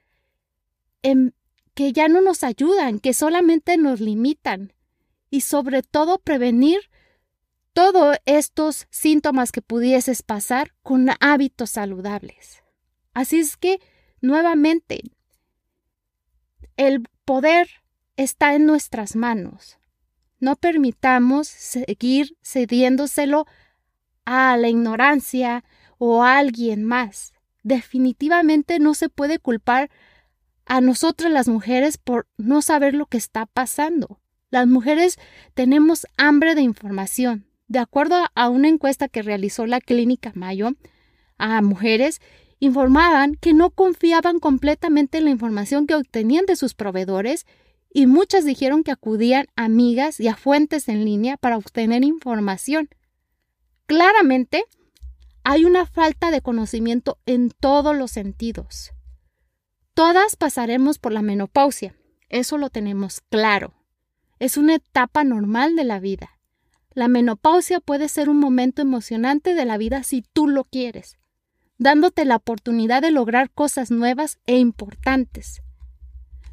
que 1.73 1.93
ya 1.93 2.07
no 2.07 2.21
nos 2.21 2.43
ayudan, 2.43 2.99
que 2.99 3.13
solamente 3.13 3.77
nos 3.77 4.01
limitan 4.01 4.73
y 5.29 5.41
sobre 5.41 5.83
todo 5.83 6.19
prevenir 6.19 6.79
todos 7.73 8.17
estos 8.25 8.87
síntomas 8.89 9.51
que 9.51 9.61
pudieses 9.61 10.23
pasar 10.23 10.73
con 10.81 11.07
hábitos 11.21 11.69
saludables. 11.69 12.63
Así 13.13 13.39
es 13.39 13.55
que, 13.57 13.79
nuevamente, 14.21 15.01
el 16.75 17.07
poder 17.25 17.69
está 18.23 18.53
en 18.53 18.65
nuestras 18.65 19.15
manos. 19.15 19.77
No 20.41 20.57
permitamos 20.57 21.47
seguir 21.47 22.37
cediéndoselo 22.43 23.45
a 24.25 24.57
la 24.57 24.67
ignorancia 24.67 25.63
o 25.97 26.21
a 26.21 26.37
alguien 26.37 26.83
más. 26.83 27.33
Definitivamente 27.63 28.79
no 28.79 28.93
se 28.93 29.07
puede 29.07 29.39
culpar 29.39 29.89
a 30.65 30.81
nosotras 30.81 31.31
las 31.31 31.47
mujeres 31.47 31.97
por 31.97 32.27
no 32.37 32.61
saber 32.61 32.93
lo 32.93 33.05
que 33.05 33.17
está 33.17 33.45
pasando. 33.45 34.19
Las 34.49 34.67
mujeres 34.67 35.17
tenemos 35.53 36.05
hambre 36.17 36.55
de 36.55 36.61
información. 36.61 37.45
De 37.69 37.79
acuerdo 37.79 38.25
a 38.35 38.49
una 38.49 38.67
encuesta 38.67 39.07
que 39.07 39.21
realizó 39.21 39.65
la 39.65 39.79
Clínica 39.79 40.33
Mayo 40.35 40.71
a 41.37 41.61
mujeres, 41.61 42.19
informaban 42.59 43.35
que 43.35 43.53
no 43.53 43.69
confiaban 43.69 44.39
completamente 44.39 45.19
en 45.19 45.25
la 45.25 45.31
información 45.31 45.87
que 45.87 45.95
obtenían 45.95 46.45
de 46.45 46.57
sus 46.57 46.73
proveedores 46.73 47.45
y 47.91 48.05
muchas 48.05 48.45
dijeron 48.45 48.83
que 48.83 48.91
acudían 48.91 49.47
a 49.55 49.65
amigas 49.65 50.19
y 50.19 50.27
a 50.27 50.35
fuentes 50.35 50.87
en 50.87 51.05
línea 51.05 51.37
para 51.37 51.57
obtener 51.57 52.03
información. 52.03 52.89
Claramente, 53.85 54.65
hay 55.43 55.65
una 55.65 55.85
falta 55.85 56.31
de 56.31 56.41
conocimiento 56.41 57.17
en 57.25 57.49
todos 57.49 57.95
los 57.97 58.11
sentidos. 58.11 58.91
Todas 59.93 60.35
pasaremos 60.35 60.99
por 60.99 61.11
la 61.11 61.21
menopausia, 61.21 61.95
eso 62.29 62.57
lo 62.57 62.69
tenemos 62.69 63.21
claro. 63.29 63.73
Es 64.37 64.55
una 64.55 64.75
etapa 64.75 65.23
normal 65.23 65.75
de 65.75 65.83
la 65.83 65.99
vida. 65.99 66.39
La 66.93 67.07
menopausia 67.07 67.79
puede 67.79 68.07
ser 68.07 68.29
un 68.29 68.37
momento 68.37 68.81
emocionante 68.81 69.55
de 69.55 69.65
la 69.65 69.77
vida 69.77 70.03
si 70.03 70.23
tú 70.33 70.47
lo 70.47 70.63
quieres, 70.63 71.17
dándote 71.77 72.25
la 72.25 72.35
oportunidad 72.35 73.01
de 73.01 73.11
lograr 73.11 73.51
cosas 73.51 73.91
nuevas 73.91 74.37
e 74.45 74.57
importantes. 74.57 75.61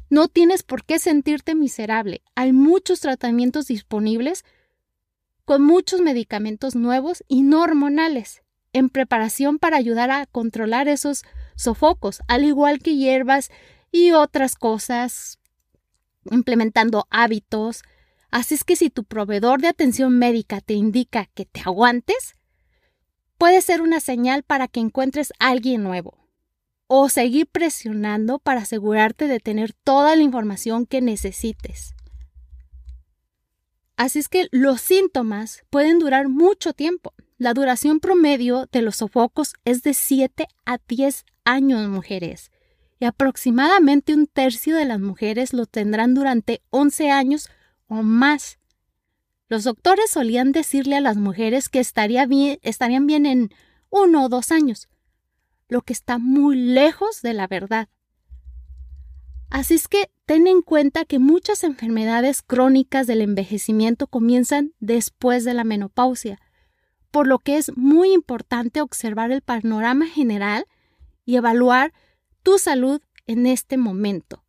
No 0.09 0.27
tienes 0.27 0.63
por 0.63 0.85
qué 0.85 0.99
sentirte 0.99 1.53
miserable. 1.53 2.21
Hay 2.35 2.53
muchos 2.53 3.01
tratamientos 3.01 3.67
disponibles 3.67 4.45
con 5.43 5.61
muchos 5.61 6.01
medicamentos 6.01 6.75
nuevos 6.75 7.23
y 7.27 7.41
no 7.41 7.61
hormonales 7.61 8.41
en 8.73 8.89
preparación 8.89 9.59
para 9.59 9.77
ayudar 9.77 10.11
a 10.11 10.25
controlar 10.25 10.87
esos 10.87 11.23
sofocos, 11.55 12.21
al 12.27 12.45
igual 12.45 12.79
que 12.79 12.95
hierbas 12.95 13.49
y 13.91 14.11
otras 14.11 14.55
cosas, 14.55 15.39
implementando 16.29 17.07
hábitos. 17.09 17.83
Así 18.29 18.55
es 18.55 18.63
que 18.63 18.75
si 18.75 18.89
tu 18.89 19.03
proveedor 19.03 19.61
de 19.61 19.69
atención 19.69 20.17
médica 20.17 20.61
te 20.61 20.73
indica 20.73 21.25
que 21.33 21.45
te 21.45 21.61
aguantes, 21.61 22.35
puede 23.37 23.61
ser 23.61 23.81
una 23.81 23.99
señal 23.99 24.43
para 24.43 24.67
que 24.67 24.79
encuentres 24.79 25.33
a 25.39 25.49
alguien 25.49 25.83
nuevo 25.83 26.26
o 26.87 27.09
seguir 27.09 27.47
presionando 27.47 28.39
para 28.39 28.61
asegurarte 28.61 29.27
de 29.27 29.39
tener 29.39 29.73
toda 29.73 30.15
la 30.15 30.23
información 30.23 30.85
que 30.85 31.01
necesites. 31.01 31.93
Así 33.97 34.19
es 34.19 34.29
que 34.29 34.47
los 34.51 34.81
síntomas 34.81 35.63
pueden 35.69 35.99
durar 35.99 36.29
mucho 36.29 36.73
tiempo, 36.73 37.13
la 37.39 37.53
duración 37.53 37.99
promedio 37.99 38.67
de 38.71 38.81
los 38.81 38.95
sofocos 38.97 39.53
es 39.63 39.83
de 39.83 39.93
7 39.93 40.47
a 40.65 40.79
10 40.87 41.23
años, 41.45 41.87
mujeres, 41.87 42.51
y 42.99 43.05
aproximadamente 43.05 44.15
un 44.15 44.25
tercio 44.25 44.75
de 44.75 44.85
las 44.85 44.99
mujeres 44.99 45.53
lo 45.53 45.67
tendrán 45.67 46.15
durante 46.15 46.61
11 46.71 47.11
años 47.11 47.49
o 47.87 48.01
más. 48.01 48.57
Los 49.49 49.65
doctores 49.65 50.09
solían 50.09 50.51
decirle 50.51 50.95
a 50.95 51.01
las 51.01 51.17
mujeres 51.17 51.69
que 51.69 51.79
estaría 51.79 52.25
bien, 52.25 52.57
estarían 52.63 53.05
bien 53.05 53.27
en 53.27 53.49
uno 53.91 54.25
o 54.25 54.29
dos 54.29 54.51
años, 54.51 54.89
lo 55.67 55.81
que 55.81 55.93
está 55.93 56.17
muy 56.17 56.55
lejos 56.55 57.21
de 57.21 57.33
la 57.33 57.47
verdad. 57.47 57.89
Así 59.49 59.75
es 59.75 59.87
que 59.87 60.09
ten 60.25 60.47
en 60.47 60.61
cuenta 60.61 61.05
que 61.05 61.19
muchas 61.19 61.63
enfermedades 61.63 62.41
crónicas 62.41 63.07
del 63.07 63.21
envejecimiento 63.21 64.07
comienzan 64.07 64.73
después 64.79 65.45
de 65.45 65.53
la 65.53 65.63
menopausia 65.63 66.39
por 67.11 67.27
lo 67.27 67.39
que 67.39 67.57
es 67.57 67.75
muy 67.75 68.13
importante 68.13 68.81
observar 68.81 69.31
el 69.31 69.41
panorama 69.41 70.05
general 70.05 70.65
y 71.25 71.35
evaluar 71.35 71.93
tu 72.43 72.57
salud 72.57 73.01
en 73.25 73.47
este 73.47 73.77
momento. 73.77 74.43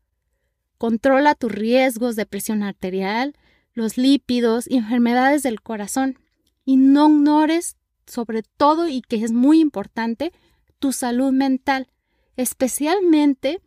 Controla 0.77 1.35
tus 1.35 1.51
riesgos 1.51 2.15
de 2.15 2.27
presión 2.27 2.63
arterial, 2.63 3.35
los 3.73 3.97
lípidos 3.97 4.69
y 4.69 4.77
enfermedades 4.77 5.43
del 5.43 5.61
corazón. 5.61 6.19
Y 6.65 6.77
no 6.77 7.09
ignores, 7.09 7.77
sobre 8.07 8.43
todo 8.43 8.87
y 8.87 9.01
que 9.01 9.25
es 9.25 9.33
muy 9.33 9.61
importante, 9.61 10.33
tu 10.79 10.93
salud 10.93 11.33
mental, 11.33 11.89
especialmente 12.37 13.61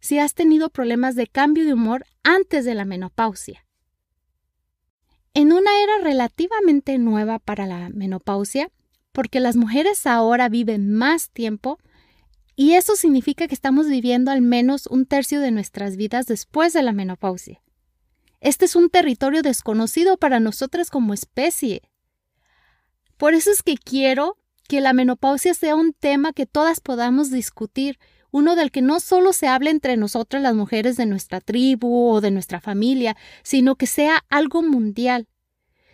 si 0.00 0.18
has 0.18 0.34
tenido 0.34 0.70
problemas 0.70 1.14
de 1.14 1.26
cambio 1.26 1.64
de 1.64 1.74
humor 1.74 2.04
antes 2.22 2.64
de 2.64 2.74
la 2.74 2.84
menopausia. 2.84 3.66
En 5.32 5.52
una 5.52 5.70
era 5.82 5.98
relativamente 6.02 6.98
nueva 6.98 7.38
para 7.38 7.66
la 7.66 7.88
menopausia, 7.88 8.70
porque 9.12 9.40
las 9.40 9.56
mujeres 9.56 10.06
ahora 10.06 10.48
viven 10.48 10.92
más 10.92 11.30
tiempo 11.30 11.78
y 12.56 12.74
eso 12.74 12.96
significa 12.96 13.48
que 13.48 13.54
estamos 13.54 13.88
viviendo 13.88 14.30
al 14.30 14.42
menos 14.42 14.86
un 14.86 15.06
tercio 15.06 15.40
de 15.40 15.50
nuestras 15.50 15.96
vidas 15.96 16.26
después 16.26 16.72
de 16.72 16.82
la 16.82 16.92
menopausia. 16.92 17.62
Este 18.40 18.66
es 18.66 18.76
un 18.76 18.90
territorio 18.90 19.42
desconocido 19.42 20.18
para 20.18 20.38
nosotras 20.38 20.90
como 20.90 21.14
especie. 21.14 21.82
Por 23.16 23.34
eso 23.34 23.50
es 23.50 23.62
que 23.62 23.76
quiero 23.76 24.36
que 24.68 24.80
la 24.80 24.92
menopausia 24.92 25.54
sea 25.54 25.76
un 25.76 25.92
tema 25.92 26.32
que 26.32 26.46
todas 26.46 26.80
podamos 26.80 27.30
discutir, 27.30 27.98
uno 28.30 28.56
del 28.56 28.70
que 28.70 28.82
no 28.82 28.98
solo 28.98 29.32
se 29.32 29.46
hable 29.46 29.70
entre 29.70 29.96
nosotras 29.96 30.42
las 30.42 30.54
mujeres 30.54 30.96
de 30.96 31.06
nuestra 31.06 31.40
tribu 31.40 32.10
o 32.10 32.20
de 32.20 32.30
nuestra 32.30 32.60
familia, 32.60 33.16
sino 33.42 33.76
que 33.76 33.86
sea 33.86 34.24
algo 34.28 34.62
mundial. 34.62 35.28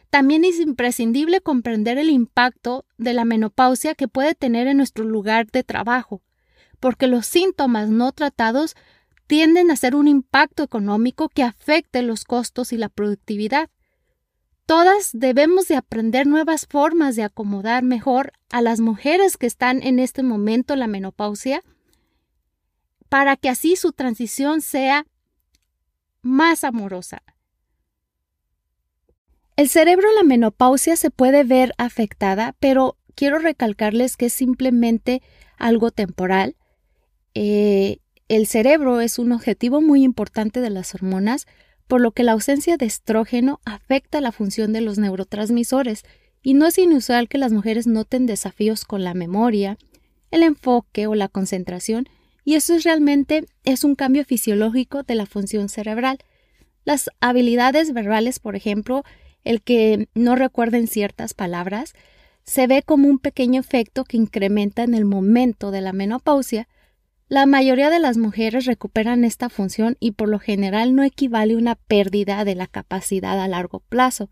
También 0.09 0.45
es 0.45 0.59
imprescindible 0.59 1.41
comprender 1.41 1.99
el 1.99 2.11
impacto 2.11 2.85
de 2.99 3.15
la 3.15 3.25
menopausia 3.25 3.95
que 3.95 4.09
puede 4.09 4.35
tener 4.35 4.67
en 4.67 4.79
nuestro 4.79 5.05
lugar 5.05 5.50
de 5.50 5.62
trabajo, 5.62 6.23
porque 6.81 7.07
los 7.07 7.27
síntomas 7.27 7.91
no 7.91 8.11
tratados 8.11 8.75
tienden 9.27 9.71
a 9.71 9.77
ser 9.77 9.95
un 9.95 10.09
impacto 10.09 10.65
económico 10.65 11.29
que 11.29 11.45
afecte 11.45 12.03
los 12.03 12.25
costos 12.25 12.73
y 12.73 12.77
la 12.77 12.89
productividad. 12.89 13.71
Todas 14.71 15.11
debemos 15.12 15.67
de 15.67 15.75
aprender 15.75 16.29
nuevas 16.29 16.65
formas 16.65 17.17
de 17.17 17.25
acomodar 17.25 17.83
mejor 17.83 18.35
a 18.50 18.62
las 18.62 18.79
mujeres 18.79 19.37
que 19.37 19.49
están 19.49 19.83
en 19.83 19.99
este 19.99 20.23
momento 20.23 20.75
en 20.75 20.79
la 20.79 20.87
menopausia 20.87 21.65
para 23.09 23.35
que 23.35 23.49
así 23.49 23.75
su 23.75 23.91
transición 23.91 24.61
sea 24.61 25.09
más 26.23 26.62
amorosa. 26.62 27.25
El 29.57 29.69
cerebro 29.69 30.09
en 30.09 30.15
la 30.15 30.23
menopausia 30.23 30.95
se 30.95 31.11
puede 31.11 31.43
ver 31.43 31.73
afectada, 31.77 32.55
pero 32.61 32.97
quiero 33.17 33.41
recalcarles 33.41 34.17
que 34.17 34.27
es 34.27 34.33
simplemente 34.33 35.21
algo 35.57 35.91
temporal. 35.91 36.55
Eh, 37.35 37.99
el 38.29 38.47
cerebro 38.47 39.00
es 39.00 39.19
un 39.19 39.33
objetivo 39.33 39.81
muy 39.81 40.05
importante 40.05 40.61
de 40.61 40.71
las 40.71 40.95
hormonas, 40.95 41.49
por 41.91 42.01
lo 42.01 42.13
que 42.13 42.23
la 42.23 42.33
ausencia 42.33 42.76
de 42.76 42.87
estrógeno 42.87 43.59
afecta 43.65 44.21
la 44.21 44.31
función 44.31 44.73
de 44.73 44.81
los 44.81 44.97
neurotransmisores, 44.99 46.05
y 46.41 46.55
no 46.55 46.69
es 46.69 46.79
inusual 46.79 47.29
que 47.29 47.37
las 47.37 47.53
mujeres 47.53 47.89
noten 47.89 48.26
desafíos 48.26 48.85
con 48.85 49.03
la 49.03 49.13
memoria, 49.13 49.76
el 50.31 50.45
enfoque 50.45 51.09
o 51.09 51.17
la 51.17 51.26
concentración, 51.26 52.09
y 52.45 52.55
eso 52.55 52.76
es 52.76 52.85
realmente 52.85 53.45
es 53.65 53.83
un 53.83 53.97
cambio 53.97 54.25
fisiológico 54.25 55.03
de 55.03 55.17
la 55.17 55.26
función 55.26 55.69
cerebral. 55.69 56.19
Las 56.85 57.11
habilidades 57.19 57.93
verbales, 57.93 58.39
por 58.39 58.55
ejemplo, 58.55 59.03
el 59.43 59.61
que 59.61 60.09
no 60.15 60.37
recuerden 60.37 60.87
ciertas 60.87 61.35
palabras, 61.35 61.95
se 62.45 62.69
ve 62.69 62.85
como 62.85 63.09
un 63.09 63.19
pequeño 63.19 63.61
efecto 63.61 64.05
que 64.05 64.17
incrementa 64.17 64.85
en 64.85 64.95
el 64.95 65.07
momento 65.07 65.73
de 65.73 65.81
la 65.81 65.93
menopausia. 65.93 66.69
La 67.30 67.47
mayoría 67.47 67.90
de 67.90 68.00
las 68.00 68.16
mujeres 68.16 68.64
recuperan 68.64 69.23
esta 69.25 69.49
función 69.49 69.97
y 70.00 70.10
por 70.10 70.28
lo 70.28 70.40
general 70.40 70.97
no 70.97 71.04
equivale 71.04 71.54
a 71.54 71.58
una 71.58 71.76
pérdida 71.76 72.45
de 72.45 72.56
la 72.56 72.66
capacidad 72.66 73.40
a 73.40 73.47
largo 73.47 73.78
plazo, 73.78 74.30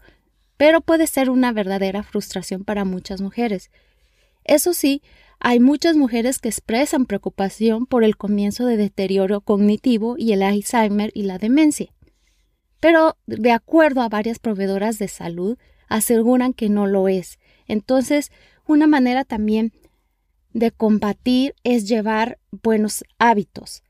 pero 0.56 0.80
puede 0.80 1.06
ser 1.06 1.30
una 1.30 1.52
verdadera 1.52 2.02
frustración 2.02 2.64
para 2.64 2.84
muchas 2.84 3.20
mujeres. 3.20 3.70
Eso 4.42 4.74
sí, 4.74 5.00
hay 5.38 5.60
muchas 5.60 5.96
mujeres 5.96 6.40
que 6.40 6.48
expresan 6.48 7.06
preocupación 7.06 7.86
por 7.86 8.02
el 8.02 8.16
comienzo 8.16 8.66
de 8.66 8.76
deterioro 8.76 9.42
cognitivo 9.42 10.16
y 10.18 10.32
el 10.32 10.42
Alzheimer 10.42 11.12
y 11.14 11.22
la 11.22 11.38
demencia. 11.38 11.92
Pero 12.80 13.16
de 13.26 13.52
acuerdo 13.52 14.02
a 14.02 14.08
varias 14.08 14.40
proveedoras 14.40 14.98
de 14.98 15.06
salud, 15.06 15.56
aseguran 15.86 16.52
que 16.52 16.68
no 16.68 16.88
lo 16.88 17.06
es. 17.06 17.38
Entonces, 17.68 18.32
una 18.66 18.88
manera 18.88 19.22
también 19.22 19.72
de 20.52 20.70
combatir 20.70 21.54
es 21.64 21.88
llevar 21.88 22.38
buenos 22.50 23.04
hábitos. 23.18 23.82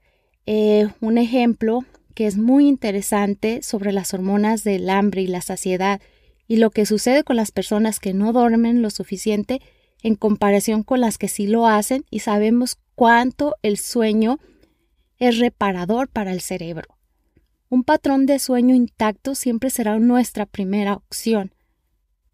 Eh, 0.47 0.89
un 1.01 1.19
ejemplo 1.19 1.85
que 2.15 2.27
es 2.27 2.37
muy 2.37 2.67
interesante 2.67 3.63
sobre 3.63 3.93
las 3.93 4.13
hormonas 4.15 4.65
del 4.65 4.91
hambre 4.91 5.23
y 5.23 5.27
la 5.27 5.41
saciedad 5.41 6.01
y 6.49 6.57
lo 6.57 6.71
que 6.71 6.87
sucede 6.87 7.23
con 7.23 7.37
las 7.37 7.53
personas 7.53 8.01
que 8.01 8.15
no 8.15 8.33
duermen 8.33 8.83
lo 8.83 8.91
suficiente 8.91 9.61
en 10.03 10.15
comparación 10.15 10.83
con 10.83 11.01
las 11.01 11.19
que 11.19 11.29
sí 11.29 11.47
lo 11.47 11.67
hacen 11.67 12.05
y 12.11 12.21
sabemos 12.21 12.79
cuánto 12.95 13.57
el 13.63 13.77
sueño 13.77 14.39
es 15.19 15.39
reparador 15.39 16.09
para 16.09 16.33
el 16.33 16.41
cerebro. 16.41 16.99
Un 17.69 17.85
patrón 17.85 18.25
de 18.27 18.39
sueño 18.39 18.75
intacto 18.75 19.35
siempre 19.35 19.69
será 19.69 19.99
nuestra 19.99 20.47
primera 20.47 20.95
opción. 20.95 21.53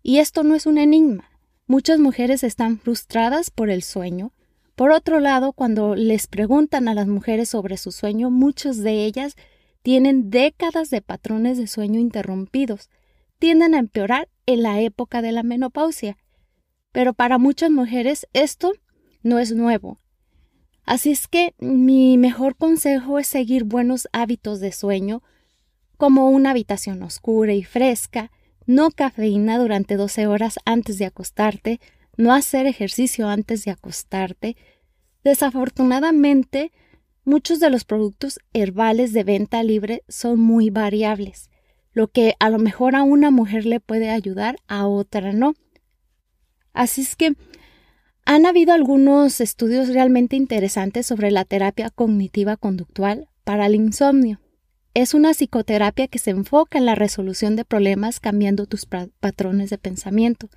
Y 0.03 0.19
esto 0.19 0.45
no 0.45 0.55
es 0.55 0.67
un 0.67 0.79
enigma. 0.79 1.31
Muchas 1.67 1.99
mujeres 1.99 2.45
están 2.45 2.79
frustradas 2.79 3.51
por 3.51 3.71
el 3.71 3.83
sueño. 3.83 4.33
Por 4.75 4.91
otro 4.91 5.19
lado, 5.19 5.55
cuando 5.55 5.95
les 5.95 6.27
preguntan 6.27 6.89
a 6.89 6.95
las 6.95 7.07
mujeres 7.07 7.49
sobre 7.49 7.79
su 7.79 7.91
sueño, 7.91 8.31
muchas 8.31 8.83
de 8.83 9.05
ellas 9.05 9.35
tienen 9.83 10.29
décadas 10.29 10.91
de 10.91 11.01
patrones 11.01 11.57
de 11.57 11.67
sueño 11.67 12.01
interrumpidos. 12.01 12.91
Tienden 13.39 13.75
a 13.75 13.79
empeorar 13.79 14.29
en 14.45 14.63
la 14.63 14.81
época 14.81 15.23
de 15.23 15.33
la 15.33 15.43
menopausia. 15.43 16.19
Pero 16.93 17.15
para 17.15 17.39
muchas 17.39 17.71
mujeres 17.71 18.27
esto 18.35 18.73
no 19.23 19.39
es 19.39 19.55
nuevo. 19.55 19.99
Así 20.85 21.13
es 21.13 21.29
que 21.29 21.55
mi 21.59 22.19
mejor 22.19 22.57
consejo 22.57 23.19
es 23.19 23.27
seguir 23.27 23.65
buenos 23.65 24.07
hábitos 24.13 24.61
de 24.61 24.71
sueño, 24.71 25.23
como 25.97 26.29
una 26.29 26.51
habitación 26.51 27.03
oscura 27.03 27.55
y 27.55 27.65
fresca, 27.65 28.31
no 28.67 28.91
cafeína 28.91 29.59
durante 29.59 29.97
12 29.97 30.27
horas 30.27 30.59
antes 30.65 30.99
de 30.99 31.07
acostarte, 31.07 31.81
no 32.17 32.33
hacer 32.33 32.67
ejercicio 32.67 33.29
antes 33.29 33.65
de 33.65 33.71
acostarte. 33.71 34.57
Desafortunadamente, 35.23 36.73
muchos 37.25 37.61
de 37.61 37.71
los 37.71 37.85
productos 37.85 38.39
herbales 38.53 39.13
de 39.13 39.25
venta 39.25 39.63
libre 39.63 40.03
son 40.09 40.39
muy 40.41 40.71
variables, 40.71 41.51
lo 41.93 42.09
que 42.09 42.35
a 42.39 42.51
lo 42.51 42.59
mejor 42.59 42.97
a 42.97 43.03
una 43.03 43.31
mujer 43.31 43.67
le 43.67 43.81
puede 43.81 44.11
ayudar, 44.11 44.57
a 44.67 44.87
otra 44.87 45.33
no. 45.33 45.55
Así 46.73 47.03
es 47.03 47.17
que 47.17 47.35
han 48.27 48.47
habido 48.47 48.73
algunos 48.73 49.41
estudios 49.41 49.89
realmente 49.89 50.37
interesantes 50.37 51.07
sobre 51.07 51.31
la 51.31 51.45
terapia 51.45 51.91
cognitiva 51.91 52.57
conductual 52.57 53.29
para 53.45 53.67
el 53.67 53.75
insomnio. 53.75 54.41
Es 54.95 55.13
una 55.13 55.35
psicoterapia 55.35 56.09
que 56.09 56.19
se 56.19 56.31
enfoca 56.31 56.79
en 56.79 56.87
la 56.87 56.95
resolución 56.95 57.57
de 57.57 57.65
problemas 57.65 58.21
cambiando 58.21 58.67
tus 58.67 58.87
patrones 58.87 59.71
de 59.71 59.79
pensamiento. 59.79 60.49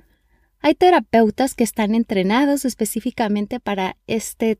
Hay 0.60 0.76
terapeutas 0.76 1.56
que 1.56 1.64
están 1.64 1.96
entrenados 1.96 2.64
específicamente 2.64 3.60
para 3.60 3.98
este 4.08 4.60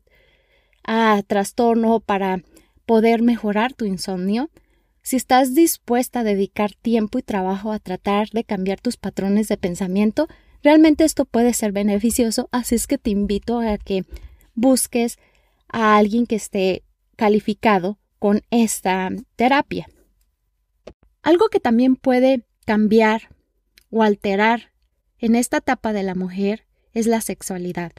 ah, 0.84 1.22
trastorno, 1.26 2.00
para 2.00 2.42
poder 2.86 3.22
mejorar 3.22 3.72
tu 3.72 3.84
insomnio. 3.84 4.50
Si 5.02 5.16
estás 5.16 5.54
dispuesta 5.54 6.20
a 6.20 6.24
dedicar 6.24 6.72
tiempo 6.74 7.18
y 7.18 7.22
trabajo 7.22 7.72
a 7.72 7.78
tratar 7.78 8.28
de 8.30 8.44
cambiar 8.44 8.80
tus 8.80 8.96
patrones 8.96 9.48
de 9.48 9.56
pensamiento, 9.56 10.28
Realmente 10.62 11.04
esto 11.04 11.24
puede 11.24 11.54
ser 11.54 11.72
beneficioso, 11.72 12.48
así 12.50 12.74
es 12.74 12.86
que 12.86 12.98
te 12.98 13.10
invito 13.10 13.60
a 13.60 13.78
que 13.78 14.04
busques 14.54 15.18
a 15.68 15.96
alguien 15.96 16.26
que 16.26 16.36
esté 16.36 16.82
calificado 17.16 17.98
con 18.18 18.42
esta 18.50 19.10
terapia. 19.36 19.88
Algo 21.22 21.48
que 21.48 21.60
también 21.60 21.96
puede 21.96 22.46
cambiar 22.64 23.34
o 23.90 24.02
alterar 24.02 24.72
en 25.18 25.34
esta 25.34 25.58
etapa 25.58 25.92
de 25.92 26.02
la 26.02 26.14
mujer 26.14 26.66
es 26.92 27.06
la 27.06 27.20
sexualidad. 27.20 27.92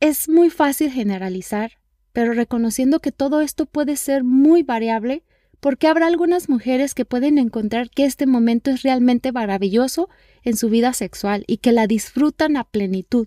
Es 0.00 0.28
muy 0.28 0.50
fácil 0.50 0.90
generalizar, 0.90 1.72
pero 2.12 2.32
reconociendo 2.32 3.00
que 3.00 3.12
todo 3.12 3.40
esto 3.40 3.66
puede 3.66 3.96
ser 3.96 4.24
muy 4.24 4.62
variable, 4.62 5.24
porque 5.60 5.88
habrá 5.88 6.06
algunas 6.06 6.48
mujeres 6.48 6.94
que 6.94 7.04
pueden 7.04 7.38
encontrar 7.38 7.90
que 7.90 8.04
este 8.04 8.26
momento 8.26 8.70
es 8.70 8.82
realmente 8.82 9.32
maravilloso 9.32 10.08
en 10.42 10.56
su 10.56 10.68
vida 10.68 10.92
sexual 10.92 11.44
y 11.46 11.58
que 11.58 11.72
la 11.72 11.86
disfrutan 11.86 12.56
a 12.56 12.64
plenitud. 12.64 13.26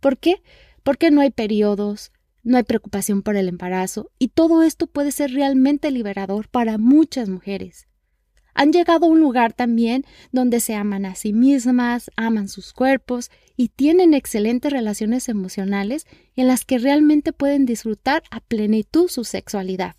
¿Por 0.00 0.18
qué? 0.18 0.42
Porque 0.82 1.10
no 1.10 1.20
hay 1.20 1.30
periodos, 1.30 2.12
no 2.48 2.56
hay 2.56 2.64
preocupación 2.64 3.22
por 3.22 3.36
el 3.36 3.48
embarazo 3.48 4.10
y 4.18 4.28
todo 4.28 4.62
esto 4.62 4.86
puede 4.86 5.12
ser 5.12 5.32
realmente 5.32 5.90
liberador 5.90 6.48
para 6.48 6.78
muchas 6.78 7.28
mujeres 7.28 7.88
han 8.58 8.72
llegado 8.72 9.06
a 9.06 9.08
un 9.08 9.20
lugar 9.20 9.52
también 9.52 10.04
donde 10.32 10.58
se 10.58 10.74
aman 10.74 11.06
a 11.06 11.14
sí 11.14 11.32
mismas, 11.32 12.10
aman 12.16 12.48
sus 12.48 12.72
cuerpos 12.72 13.30
y 13.56 13.68
tienen 13.68 14.14
excelentes 14.14 14.72
relaciones 14.72 15.28
emocionales 15.28 16.08
en 16.34 16.48
las 16.48 16.64
que 16.64 16.78
realmente 16.78 17.32
pueden 17.32 17.66
disfrutar 17.66 18.24
a 18.32 18.40
plenitud 18.40 19.08
su 19.08 19.22
sexualidad. 19.22 19.94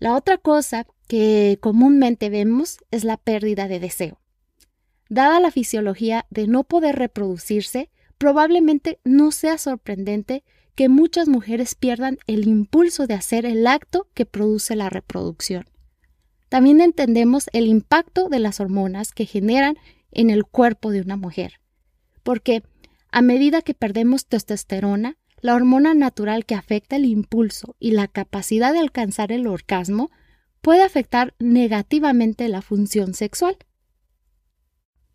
La 0.00 0.16
otra 0.16 0.36
cosa 0.36 0.84
que 1.06 1.58
comúnmente 1.60 2.28
vemos 2.28 2.78
es 2.90 3.04
la 3.04 3.18
pérdida 3.18 3.68
de 3.68 3.78
deseo. 3.78 4.20
Dada 5.08 5.38
la 5.38 5.52
fisiología 5.52 6.26
de 6.30 6.48
no 6.48 6.64
poder 6.64 6.96
reproducirse, 6.96 7.88
probablemente 8.18 8.98
no 9.04 9.30
sea 9.30 9.58
sorprendente 9.58 10.42
que 10.74 10.88
muchas 10.88 11.28
mujeres 11.28 11.74
pierdan 11.74 12.18
el 12.26 12.46
impulso 12.48 13.06
de 13.06 13.14
hacer 13.14 13.46
el 13.46 13.66
acto 13.66 14.08
que 14.14 14.26
produce 14.26 14.76
la 14.76 14.90
reproducción. 14.90 15.66
También 16.48 16.80
entendemos 16.80 17.48
el 17.52 17.66
impacto 17.66 18.28
de 18.28 18.38
las 18.38 18.60
hormonas 18.60 19.12
que 19.12 19.26
generan 19.26 19.76
en 20.10 20.30
el 20.30 20.44
cuerpo 20.44 20.90
de 20.90 21.00
una 21.00 21.16
mujer. 21.16 21.60
Porque 22.22 22.62
a 23.10 23.22
medida 23.22 23.62
que 23.62 23.74
perdemos 23.74 24.26
testosterona, 24.26 25.16
la 25.40 25.54
hormona 25.54 25.94
natural 25.94 26.46
que 26.46 26.54
afecta 26.54 26.96
el 26.96 27.04
impulso 27.04 27.76
y 27.78 27.90
la 27.90 28.06
capacidad 28.06 28.72
de 28.72 28.78
alcanzar 28.78 29.32
el 29.32 29.46
orgasmo, 29.46 30.10
puede 30.60 30.82
afectar 30.82 31.34
negativamente 31.38 32.48
la 32.48 32.62
función 32.62 33.14
sexual. 33.14 33.56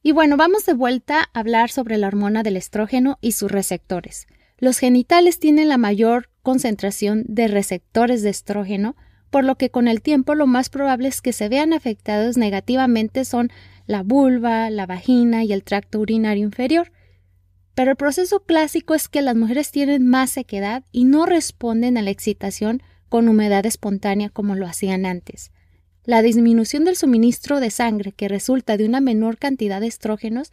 Y 0.04 0.12
bueno, 0.12 0.38
vamos 0.38 0.66
de 0.66 0.74
vuelta 0.74 1.30
a 1.34 1.40
hablar 1.40 1.70
sobre 1.72 1.98
la 1.98 2.08
hormona 2.08 2.44
del 2.44 2.58
estrógeno 2.58 3.18
y 3.22 3.32
sus 3.32 3.52
receptores. 3.52 4.28
Los 4.58 4.80
genitales 4.80 5.40
tienen 5.40 5.70
la 5.70 5.78
mayor 5.78 6.30
concentración 6.42 7.24
de 7.28 7.48
receptores 7.48 8.24
de 8.24 8.30
estrógeno, 8.30 8.96
por 9.30 9.44
lo 9.44 9.56
que 9.56 9.70
con 9.70 9.88
el 9.88 10.02
tiempo 10.02 10.34
lo 10.34 10.48
más 10.48 10.70
probable 10.70 11.08
es 11.10 11.22
que 11.22 11.34
se 11.34 11.50
vean 11.50 11.74
afectados 11.74 12.38
negativamente 12.38 13.26
son 13.26 13.52
la 13.86 14.02
vulva, 14.04 14.70
la 14.70 14.86
vagina 14.86 15.44
y 15.44 15.54
el 15.54 15.64
tracto 15.64 16.00
urinario 16.00 16.44
inferior. 16.44 16.92
Pero 17.76 17.92
el 17.92 17.98
proceso 17.98 18.44
clásico 18.44 18.96
es 18.96 19.08
que 19.08 19.22
las 19.22 19.36
mujeres 19.36 19.72
tienen 19.72 20.08
más 20.08 20.32
sequedad 20.32 20.84
y 20.92 21.06
no 21.06 21.26
responden 21.26 21.98
a 21.98 22.02
la 22.02 22.10
excitación 22.10 22.82
con 23.10 23.30
humedad 23.30 23.66
espontánea 23.66 24.30
como 24.30 24.56
lo 24.56 24.66
hacían 24.66 25.06
antes. 25.06 25.52
La 26.04 26.22
disminución 26.22 26.86
del 26.86 26.96
suministro 26.96 27.60
de 27.60 27.70
sangre 27.70 28.14
que 28.14 28.28
resulta 28.28 28.78
de 28.78 28.86
una 28.86 29.02
menor 29.02 29.38
cantidad 29.38 29.82
de 29.82 29.88
estrógenos 29.88 30.52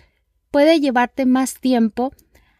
puede 0.51 0.81
llevarte 0.81 1.27
más 1.27 1.61
tiempo 1.61 2.13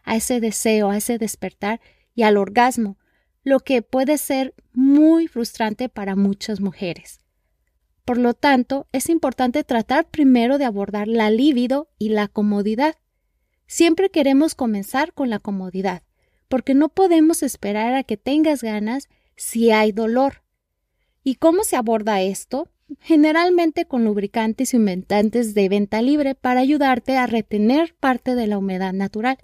a 0.05 0.15
ese 0.15 0.39
deseo, 0.39 0.89
a 0.89 0.97
ese 0.97 1.17
despertar 1.17 1.81
y 2.13 2.23
al 2.23 2.37
orgasmo, 2.37 2.97
lo 3.43 3.59
que 3.59 3.81
puede 3.81 4.17
ser 4.17 4.53
muy 4.73 5.27
frustrante 5.27 5.89
para 5.89 6.15
muchas 6.15 6.61
mujeres. 6.61 7.21
Por 8.05 8.17
lo 8.19 8.33
tanto, 8.35 8.87
es 8.91 9.09
importante 9.09 9.63
tratar 9.63 10.09
primero 10.09 10.57
de 10.57 10.65
abordar 10.65 11.07
la 11.07 11.29
libido 11.31 11.89
y 11.97 12.09
la 12.09 12.27
comodidad. 12.27 12.95
Siempre 13.67 14.09
queremos 14.11 14.53
comenzar 14.53 15.13
con 15.13 15.29
la 15.29 15.39
comodidad, 15.39 16.03
porque 16.47 16.75
no 16.75 16.89
podemos 16.89 17.41
esperar 17.41 17.95
a 17.95 18.03
que 18.03 18.17
tengas 18.17 18.61
ganas 18.61 19.09
si 19.35 19.71
hay 19.71 19.91
dolor. 19.91 20.43
¿Y 21.23 21.35
cómo 21.35 21.63
se 21.63 21.75
aborda 21.75 22.21
esto? 22.21 22.69
Generalmente 22.99 23.85
con 23.85 24.05
lubricantes 24.05 24.73
y 24.73 24.77
humectantes 24.77 25.55
de 25.55 25.69
venta 25.69 26.03
libre 26.03 26.35
para 26.35 26.59
ayudarte 26.59 27.17
a 27.17 27.25
retener 27.25 27.95
parte 27.95 28.35
de 28.35 28.45
la 28.45 28.59
humedad 28.59 28.93
natural. 28.93 29.39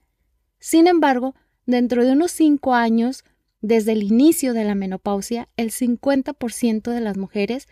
Sin 0.62 0.88
embargo, 0.88 1.36
dentro 1.66 2.06
de 2.06 2.12
unos 2.12 2.32
5 2.32 2.76
años 2.76 3.26
desde 3.62 3.92
el 3.94 4.04
inicio 4.04 4.54
de 4.54 4.64
la 4.64 4.76
menopausia, 4.76 5.50
el 5.58 5.72
50% 5.72 6.92
de 6.92 7.02
las 7.02 7.18
mujeres 7.18 7.68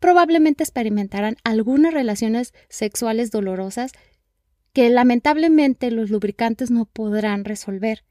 probablemente 0.00 0.64
experimentarán 0.64 1.36
algunas 1.44 1.94
relaciones 1.94 2.52
sexuales 2.68 3.30
dolorosas 3.30 3.92
que 4.72 4.90
lamentablemente 4.90 5.92
los 5.92 6.10
lubricantes 6.10 6.72
no 6.72 6.84
podrán 6.86 7.44
resolver. 7.44 8.04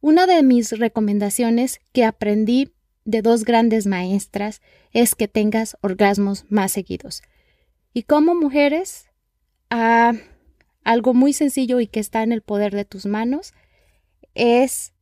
Una 0.00 0.26
de 0.26 0.42
mis 0.44 0.78
recomendaciones 0.78 1.80
que 1.92 2.04
aprendí 2.04 2.72
de 3.04 3.22
dos 3.22 3.44
grandes 3.44 3.86
maestras 3.86 4.62
es 4.92 5.16
que 5.16 5.26
tengas 5.26 5.76
orgasmos 5.80 6.44
más 6.48 6.70
seguidos. 6.70 7.22
Y 7.92 8.04
como 8.04 8.36
mujeres, 8.36 9.06
ah, 9.70 10.12
algo 10.84 11.14
muy 11.14 11.32
sencillo 11.32 11.80
y 11.80 11.86
que 11.86 12.00
está 12.00 12.22
en 12.22 12.32
el 12.32 12.42
poder 12.42 12.74
de 12.74 12.84
tus 12.84 13.06
manos 13.06 13.54
es 14.34 14.92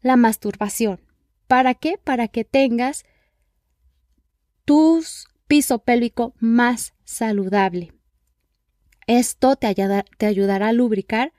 la 0.00 0.16
masturbación. 0.16 1.00
¿Para 1.46 1.74
qué? 1.74 1.98
Para 2.02 2.28
que 2.28 2.44
tengas 2.44 3.04
tu 4.64 5.02
piso 5.46 5.78
pélvico 5.78 6.34
más 6.38 6.94
saludable. 7.04 7.92
Esto 9.06 9.56
te, 9.56 9.74
te 10.18 10.26
ayudará 10.26 10.68
a 10.68 10.72
lubricar. 10.72 11.32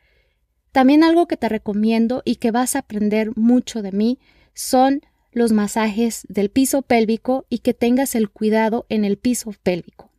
También 0.71 1.03
algo 1.03 1.27
que 1.27 1.37
te 1.37 1.49
recomiendo 1.49 2.21
y 2.23 2.37
que 2.37 2.51
vas 2.51 2.75
a 2.75 2.79
aprender 2.79 3.31
mucho 3.35 3.81
de 3.81 3.91
mí 3.91 4.19
son 4.53 5.01
los 5.31 5.51
masajes 5.51 6.25
del 6.29 6.49
piso 6.49 6.81
pélvico 6.81 7.45
y 7.49 7.59
que 7.59 7.73
tengas 7.73 8.15
el 8.15 8.29
cuidado 8.29 8.85
en 8.89 9.05
el 9.05 9.17
piso 9.17 9.53
pélvico. 9.63 10.11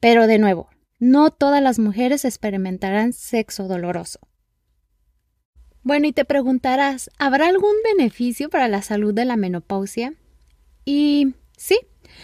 Pero 0.00 0.26
de 0.26 0.38
nuevo, 0.38 0.68
no 0.98 1.30
todas 1.30 1.62
las 1.62 1.78
mujeres 1.78 2.24
experimentarán 2.24 3.12
sexo 3.12 3.68
doloroso. 3.68 4.20
Bueno, 5.82 6.06
y 6.06 6.12
te 6.12 6.24
preguntarás, 6.24 7.10
¿habrá 7.18 7.48
algún 7.48 7.74
beneficio 7.84 8.48
para 8.48 8.68
la 8.68 8.80
salud 8.80 9.12
de 9.12 9.26
la 9.26 9.36
menopausia? 9.36 10.14
Y 10.86 11.34
sí, 11.58 11.78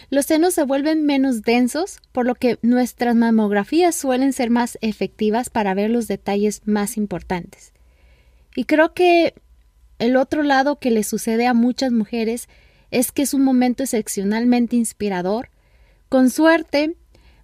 los 0.08 0.26
senos 0.26 0.54
se 0.54 0.64
vuelven 0.64 1.04
menos 1.04 1.42
densos, 1.42 1.98
por 2.12 2.26
lo 2.26 2.34
que 2.34 2.58
nuestras 2.62 3.14
mamografías 3.14 3.94
suelen 3.94 4.32
ser 4.32 4.50
más 4.50 4.78
efectivas 4.80 5.50
para 5.50 5.74
ver 5.74 5.90
los 5.90 6.08
detalles 6.08 6.62
más 6.64 6.96
importantes. 6.96 7.72
Y 8.56 8.64
creo 8.64 8.94
que 8.94 9.34
el 9.98 10.16
otro 10.16 10.42
lado 10.42 10.78
que 10.78 10.90
le 10.90 11.04
sucede 11.04 11.46
a 11.46 11.54
muchas 11.54 11.92
mujeres 11.92 12.48
es 12.90 13.12
que 13.12 13.22
es 13.22 13.34
un 13.34 13.42
momento 13.42 13.82
excepcionalmente 13.82 14.76
inspirador. 14.76 15.50
Con 16.08 16.30
suerte, 16.30 16.96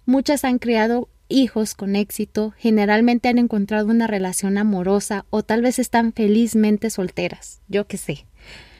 muchas 0.05 0.43
han 0.43 0.57
creado 0.57 1.09
hijos 1.29 1.75
con 1.75 1.95
éxito 1.95 2.53
generalmente 2.57 3.29
han 3.29 3.37
encontrado 3.37 3.87
una 3.87 4.07
relación 4.07 4.57
amorosa 4.57 5.25
o 5.29 5.43
tal 5.43 5.61
vez 5.61 5.79
están 5.79 6.13
felizmente 6.13 6.89
solteras, 6.89 7.61
yo 7.67 7.87
qué 7.87 7.97
sé. 7.97 8.25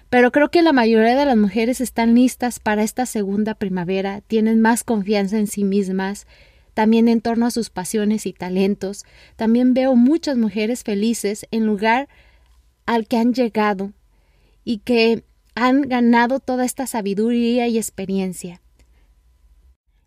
Pero 0.10 0.32
creo 0.32 0.50
que 0.50 0.62
la 0.62 0.72
mayoría 0.72 1.16
de 1.16 1.26
las 1.26 1.36
mujeres 1.36 1.82
están 1.82 2.16
listas 2.16 2.60
para 2.60 2.84
esta 2.84 3.06
segunda 3.06 3.56
primavera, 3.56 4.22
tienen 4.22 4.62
más 4.62 4.84
confianza 4.84 5.38
en 5.38 5.48
sí 5.48 5.66
mismas, 5.66 6.28
también 6.74 7.10
en 7.10 7.22
torno 7.22 7.46
a 7.48 7.52
sus 7.52 7.70
pasiones 7.70 8.26
y 8.26 8.34
talentos. 8.34 9.04
También 9.36 9.74
veo 9.74 9.96
muchas 9.96 10.38
mujeres 10.38 10.84
felices 10.84 11.46
en 11.52 11.66
lugar 11.66 12.08
al 12.86 13.08
que 13.08 13.18
han 13.18 13.34
llegado 13.34 13.92
y 14.64 14.78
que 14.80 15.24
han 15.56 15.82
ganado 15.82 16.40
toda 16.40 16.66
esta 16.66 16.88
sabiduría 16.88 17.68
y 17.68 17.78
experiencia. 17.78 18.62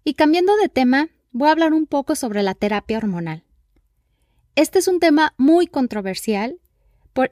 Y 0.05 0.14
cambiando 0.14 0.57
de 0.57 0.68
tema, 0.68 1.09
voy 1.32 1.48
a 1.48 1.52
hablar 1.52 1.72
un 1.72 1.86
poco 1.86 2.14
sobre 2.14 2.42
la 2.42 2.54
terapia 2.54 2.98
hormonal. 2.98 3.44
Este 4.56 4.78
es 4.78 4.88
un 4.88 5.00
tema 5.00 5.34
muy 5.36 5.66
controversial, 5.66 6.58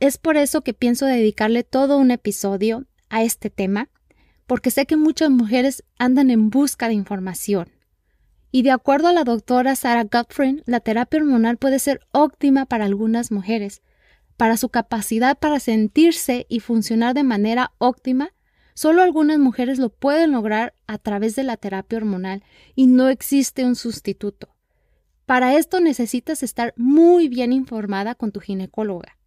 es 0.01 0.19
por 0.19 0.37
eso 0.37 0.63
que 0.63 0.75
pienso 0.75 1.07
dedicarle 1.07 1.65
todo 1.65 1.99
un 1.99 2.11
episodio 2.11 2.87
a 3.09 3.23
este 3.23 3.51
tema, 3.51 3.89
porque 4.47 4.71
sé 4.71 4.87
que 4.87 4.97
muchas 4.97 5.31
mujeres 5.31 5.85
andan 5.99 6.31
en 6.31 6.51
busca 6.51 6.89
de 6.89 6.95
información. 6.95 7.71
Y 8.51 8.63
de 8.63 8.71
acuerdo 8.71 9.09
a 9.09 9.13
la 9.13 9.25
doctora 9.25 9.77
Sarah 9.77 10.05
Gottfried, 10.05 10.63
la 10.67 10.81
terapia 10.81 11.21
hormonal 11.21 11.59
puede 11.59 11.79
ser 11.79 12.01
óptima 12.13 12.67
para 12.67 12.85
algunas 12.85 13.31
mujeres, 13.31 13.83
para 14.37 14.57
su 14.57 14.69
capacidad 14.69 15.37
para 15.39 15.61
sentirse 15.61 16.47
y 16.49 16.61
funcionar 16.61 17.13
de 17.15 17.25
manera 17.25 17.73
óptima 17.79 18.33
Solo 18.79 19.03
algunas 19.03 19.41
mujeres 19.41 19.81
lo 19.81 19.89
pueden 19.89 20.31
lograr 20.31 20.73
a 20.87 20.99
través 20.99 21.35
de 21.35 21.43
la 21.43 21.57
terapia 21.57 21.99
hormonal 21.99 22.45
y 22.77 22.87
no 22.87 23.09
existe 23.09 23.65
un 23.65 23.75
sustituto. 23.75 24.55
Para 25.27 25.57
esto 25.57 25.81
necesitas 25.81 26.45
estar 26.45 26.75
muy 26.77 27.29
bien 27.29 27.53
informada 27.53 28.15
con 28.15 28.31
tu 28.31 28.39
ginecóloga. 28.39 29.19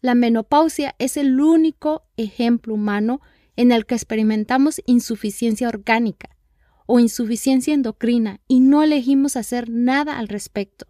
La 0.00 0.14
menopausia 0.14 0.94
es 0.98 1.18
el 1.18 1.38
único 1.38 2.04
ejemplo 2.16 2.72
humano 2.72 3.20
en 3.56 3.72
el 3.72 3.84
que 3.84 3.94
experimentamos 3.94 4.80
insuficiencia 4.86 5.68
orgánica 5.68 6.30
o 6.86 6.98
insuficiencia 6.98 7.74
endocrina 7.74 8.40
y 8.48 8.60
no 8.60 8.82
elegimos 8.82 9.36
hacer 9.36 9.68
nada 9.68 10.18
al 10.18 10.28
respecto. 10.28 10.86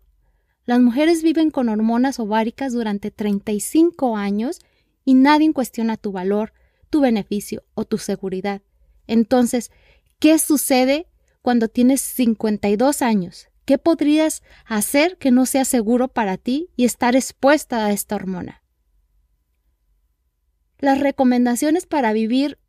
Las 0.67 0.79
mujeres 0.79 1.25
viven 1.25 1.51
con 1.51 1.69
hormonas 1.69 2.21
ováricas 2.21 2.75
durante 2.75 3.11
35 3.11 4.17
años 4.17 4.61
y 5.05 5.15
nadie 5.15 5.53
cuestiona 5.53 5.97
tu 5.97 6.13
valor, 6.13 6.53
tu 6.95 7.01
beneficio 7.01 7.65
o 7.75 7.85
tu 7.85 7.99
seguridad. 7.99 8.63
Entonces, 9.09 9.73
¿qué 10.21 10.39
sucede 10.39 11.09
cuando 11.43 11.67
tienes 11.67 12.01
52 12.01 13.03
años? 13.03 13.49
¿Qué 13.65 13.79
podrías 13.79 14.45
hacer 14.65 15.19
que 15.19 15.33
no 15.33 15.45
sea 15.45 15.65
seguro 15.65 16.07
para 16.07 16.37
ti 16.37 16.71
y 16.77 16.85
estar 16.85 17.17
expuesta 17.17 17.85
a 17.85 17.91
esta 17.91 18.15
hormona? 18.15 18.63
Las 20.79 21.01
recomendaciones 21.01 21.85
para 21.85 22.13
vivir 22.13 22.61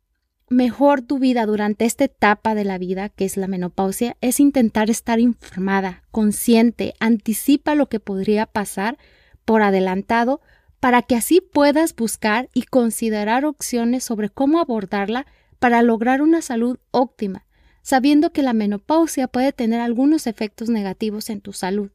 mejor 0.48 1.02
tu 1.02 1.20
vida 1.20 1.46
durante 1.46 1.84
esta 1.84 2.06
etapa 2.06 2.56
de 2.56 2.64
la 2.64 2.78
vida, 2.78 3.10
que 3.10 3.26
es 3.26 3.36
la 3.36 3.46
menopausia, 3.46 4.16
es 4.20 4.40
intentar 4.40 4.90
estar 4.90 5.20
informada, 5.20 6.02
consciente, 6.10 6.94
anticipa 6.98 7.76
lo 7.76 7.88
que 7.88 8.00
podría 8.00 8.46
pasar 8.46 8.98
por 9.44 9.62
adelantado 9.62 10.40
para 10.80 11.02
que 11.02 11.16
así 11.16 11.40
puedas 11.40 11.94
buscar 11.94 12.48
y 12.54 12.62
considerar 12.62 13.44
opciones 13.44 14.04
sobre 14.04 14.30
cómo 14.30 14.60
abordarla 14.60 15.26
para 15.58 15.82
lograr 15.82 16.22
una 16.22 16.42
salud 16.42 16.78
óptima, 16.90 17.46
sabiendo 17.82 18.32
que 18.32 18.42
la 18.42 18.52
menopausia 18.52 19.28
puede 19.28 19.52
tener 19.52 19.80
algunos 19.80 20.26
efectos 20.26 20.68
negativos 20.68 21.30
en 21.30 21.40
tu 21.40 21.52
salud. 21.52 21.90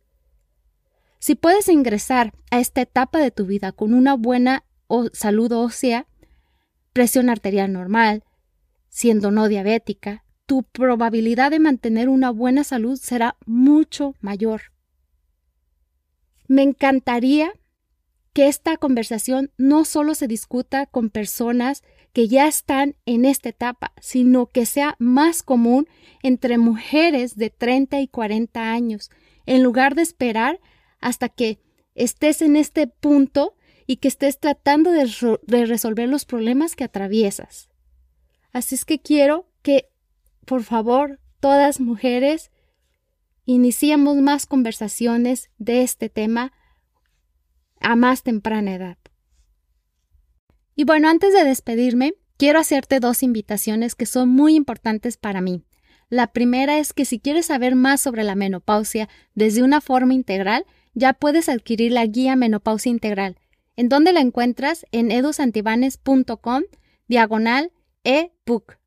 Si 1.20 1.36
puedes 1.36 1.70
ingresar 1.70 2.34
a 2.50 2.60
esta 2.60 2.82
etapa 2.82 3.20
de 3.20 3.30
tu 3.30 3.46
vida 3.46 3.72
con 3.72 3.94
una 3.94 4.16
buena 4.16 4.66
salud 5.14 5.52
ósea, 5.52 6.08
presión 6.94 7.30
arterial 7.30 7.72
normal, 7.72 8.24
siendo 8.90 9.32
no 9.32 9.48
diabética, 9.48 10.26
tu 10.46 10.64
probabilidad 10.64 11.52
de 11.52 11.60
mantener 11.60 12.10
una 12.10 12.32
buena 12.32 12.64
salud 12.64 12.98
será 12.98 13.38
mucho 13.46 14.16
mayor. 14.20 14.74
Me 16.48 16.64
encantaría 16.64 17.54
que 18.34 18.48
esta 18.48 18.78
conversación 18.78 19.52
no 19.58 19.86
solo 19.86 20.16
se 20.16 20.28
discuta 20.28 20.86
con 20.86 21.10
personas 21.10 21.84
que 22.14 22.28
ya 22.28 22.48
están 22.48 22.96
en 23.06 23.26
esta 23.26 23.50
etapa, 23.50 23.94
sino 24.02 24.48
que 24.48 24.66
sea 24.66 24.96
más 25.00 25.44
común 25.44 25.88
entre 26.24 26.58
mujeres 26.58 27.36
de 27.36 27.50
30 27.50 28.02
y 28.02 28.08
40 28.08 28.72
años, 28.72 29.10
en 29.46 29.64
lugar 29.64 29.96
de 29.96 30.02
esperar 30.02 30.60
hasta 31.00 31.30
que 31.30 31.60
estés 31.96 32.42
en 32.42 32.56
este 32.56 32.88
punto 32.88 33.56
y 33.88 33.98
que 33.98 34.08
estés 34.08 34.40
tratando 34.40 34.92
de, 34.92 35.06
resolver 35.66 36.08
los 36.08 36.26
problemas 36.26 36.76
que 36.76 36.84
atraviesas. 36.84 37.70
Así 38.54 38.76
es 38.76 38.86
que 38.86 39.00
quiero 39.00 39.48
que, 39.62 39.90
por 40.46 40.64
favor, 40.64 41.20
todas 41.40 41.80
mujeres, 41.80 42.52
iniciemos 43.46 44.18
más 44.18 44.46
conversaciones 44.46 45.50
de 45.58 45.84
este 45.84 46.10
tema 46.10 46.54
a 47.82 47.96
más 47.96 48.24
temprana 48.24 48.74
edad. 48.76 48.98
Y 50.76 50.84
bueno, 50.84 51.10
antes 51.10 51.34
de 51.34 51.44
despedirme, 51.44 52.14
quiero 52.38 52.60
hacerte 52.60 53.00
dos 53.00 53.24
invitaciones 53.24 53.96
que 53.96 54.06
son 54.06 54.30
muy 54.30 54.56
importantes 54.56 55.18
para 55.18 55.42
mí. 55.42 55.64
La 56.10 56.34
primera 56.34 56.80
es 56.80 56.94
que 56.94 57.06
si 57.06 57.20
quieres 57.20 57.46
saber 57.46 57.76
más 57.76 58.02
sobre 58.02 58.24
la 58.24 58.36
menopausia 58.36 59.08
desde 59.34 59.64
una 59.64 59.80
forma 59.80 60.14
integral, 60.14 60.66
ya 60.94 61.14
puedes 61.14 61.50
adquirir 61.50 61.92
la 61.92 62.06
guía 62.06 62.36
Menopausia 62.36 62.90
Integral, 62.90 63.38
en 63.76 63.90
donde 63.90 64.12
la 64.12 64.20
encuentras 64.20 64.86
en 64.92 65.12
edusantibanes.com 65.12 66.64
diagonal 67.08 67.72
ebook. 68.04 68.78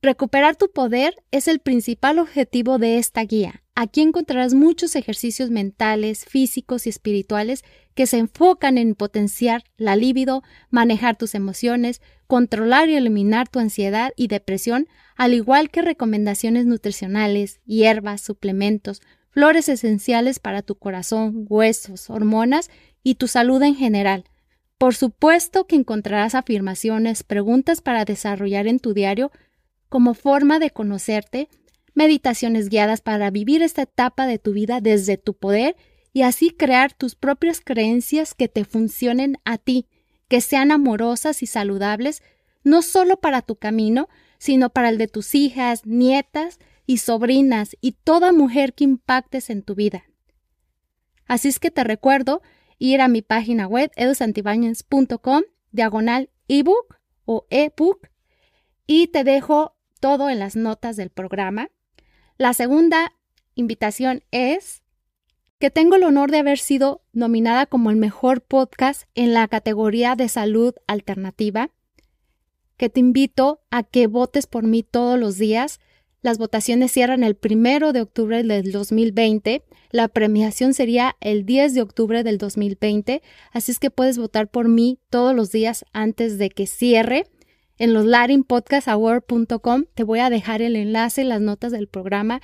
Recuperar 0.00 0.56
tu 0.56 0.72
poder 0.72 1.14
es 1.30 1.46
el 1.46 1.60
principal 1.60 2.18
objetivo 2.18 2.78
de 2.78 2.98
esta 2.98 3.22
guía. 3.22 3.61
Aquí 3.74 4.02
encontrarás 4.02 4.52
muchos 4.52 4.96
ejercicios 4.96 5.50
mentales, 5.50 6.26
físicos 6.26 6.86
y 6.86 6.90
espirituales 6.90 7.64
que 7.94 8.06
se 8.06 8.18
enfocan 8.18 8.76
en 8.76 8.94
potenciar 8.94 9.64
la 9.78 9.96
libido, 9.96 10.42
manejar 10.68 11.16
tus 11.16 11.34
emociones, 11.34 12.02
controlar 12.26 12.90
y 12.90 12.96
eliminar 12.96 13.48
tu 13.48 13.60
ansiedad 13.60 14.12
y 14.14 14.26
depresión, 14.26 14.88
al 15.16 15.32
igual 15.32 15.70
que 15.70 15.80
recomendaciones 15.80 16.66
nutricionales, 16.66 17.60
hierbas, 17.64 18.20
suplementos, 18.20 19.00
flores 19.30 19.70
esenciales 19.70 20.38
para 20.38 20.60
tu 20.60 20.74
corazón, 20.74 21.46
huesos, 21.48 22.10
hormonas 22.10 22.70
y 23.02 23.14
tu 23.14 23.26
salud 23.26 23.62
en 23.62 23.74
general. 23.74 24.24
Por 24.76 24.94
supuesto 24.94 25.66
que 25.66 25.76
encontrarás 25.76 26.34
afirmaciones, 26.34 27.22
preguntas 27.22 27.80
para 27.80 28.04
desarrollar 28.04 28.66
en 28.66 28.80
tu 28.80 28.92
diario 28.92 29.32
como 29.88 30.12
forma 30.12 30.58
de 30.58 30.70
conocerte, 30.70 31.48
meditaciones 31.94 32.68
guiadas 32.68 33.00
para 33.00 33.30
vivir 33.30 33.62
esta 33.62 33.82
etapa 33.82 34.26
de 34.26 34.38
tu 34.38 34.52
vida 34.52 34.80
desde 34.80 35.16
tu 35.16 35.34
poder 35.34 35.76
y 36.12 36.22
así 36.22 36.50
crear 36.50 36.92
tus 36.92 37.14
propias 37.14 37.60
creencias 37.60 38.34
que 38.34 38.48
te 38.48 38.64
funcionen 38.64 39.38
a 39.44 39.58
ti, 39.58 39.86
que 40.28 40.40
sean 40.40 40.70
amorosas 40.70 41.42
y 41.42 41.46
saludables, 41.46 42.22
no 42.64 42.82
solo 42.82 43.16
para 43.18 43.42
tu 43.42 43.56
camino, 43.56 44.08
sino 44.38 44.70
para 44.70 44.88
el 44.88 44.98
de 44.98 45.08
tus 45.08 45.34
hijas, 45.34 45.86
nietas 45.86 46.58
y 46.86 46.98
sobrinas 46.98 47.76
y 47.80 47.92
toda 47.92 48.32
mujer 48.32 48.74
que 48.74 48.84
impactes 48.84 49.50
en 49.50 49.62
tu 49.62 49.74
vida. 49.74 50.04
Así 51.26 51.48
es 51.48 51.58
que 51.58 51.70
te 51.70 51.84
recuerdo 51.84 52.42
ir 52.78 53.00
a 53.00 53.08
mi 53.08 53.22
página 53.22 53.66
web 53.66 53.90
edusantibañez.com 53.96 55.42
diagonal 55.70 56.30
ebook 56.48 56.98
o 57.24 57.46
ebook 57.50 58.08
y 58.86 59.06
te 59.08 59.24
dejo 59.24 59.76
todo 60.00 60.28
en 60.28 60.38
las 60.38 60.56
notas 60.56 60.96
del 60.96 61.10
programa. 61.10 61.70
La 62.42 62.54
segunda 62.54 63.12
invitación 63.54 64.24
es 64.32 64.82
que 65.60 65.70
tengo 65.70 65.94
el 65.94 66.02
honor 66.02 66.32
de 66.32 66.38
haber 66.38 66.58
sido 66.58 67.04
nominada 67.12 67.66
como 67.66 67.88
el 67.90 67.96
mejor 67.96 68.40
podcast 68.40 69.04
en 69.14 69.32
la 69.32 69.46
categoría 69.46 70.16
de 70.16 70.28
salud 70.28 70.74
alternativa, 70.88 71.70
que 72.76 72.88
te 72.88 72.98
invito 72.98 73.60
a 73.70 73.84
que 73.84 74.08
votes 74.08 74.48
por 74.48 74.64
mí 74.64 74.82
todos 74.82 75.20
los 75.20 75.38
días. 75.38 75.78
Las 76.20 76.38
votaciones 76.38 76.90
cierran 76.90 77.22
el 77.22 77.36
primero 77.36 77.92
de 77.92 78.00
octubre 78.00 78.42
del 78.42 78.72
2020. 78.72 79.62
La 79.92 80.08
premiación 80.08 80.74
sería 80.74 81.14
el 81.20 81.46
10 81.46 81.74
de 81.74 81.82
octubre 81.82 82.24
del 82.24 82.38
2020. 82.38 83.22
Así 83.52 83.70
es 83.70 83.78
que 83.78 83.92
puedes 83.92 84.18
votar 84.18 84.48
por 84.48 84.66
mí 84.66 84.98
todos 85.10 85.32
los 85.32 85.52
días 85.52 85.84
antes 85.92 86.38
de 86.38 86.50
que 86.50 86.66
cierre 86.66 87.28
en 87.82 87.94
los 87.94 88.04
latinpodcastaward.com. 88.04 89.86
Te 89.92 90.04
voy 90.04 90.20
a 90.20 90.30
dejar 90.30 90.62
el 90.62 90.76
enlace 90.76 91.22
en 91.22 91.28
las 91.28 91.40
notas 91.40 91.72
del 91.72 91.88
programa. 91.88 92.40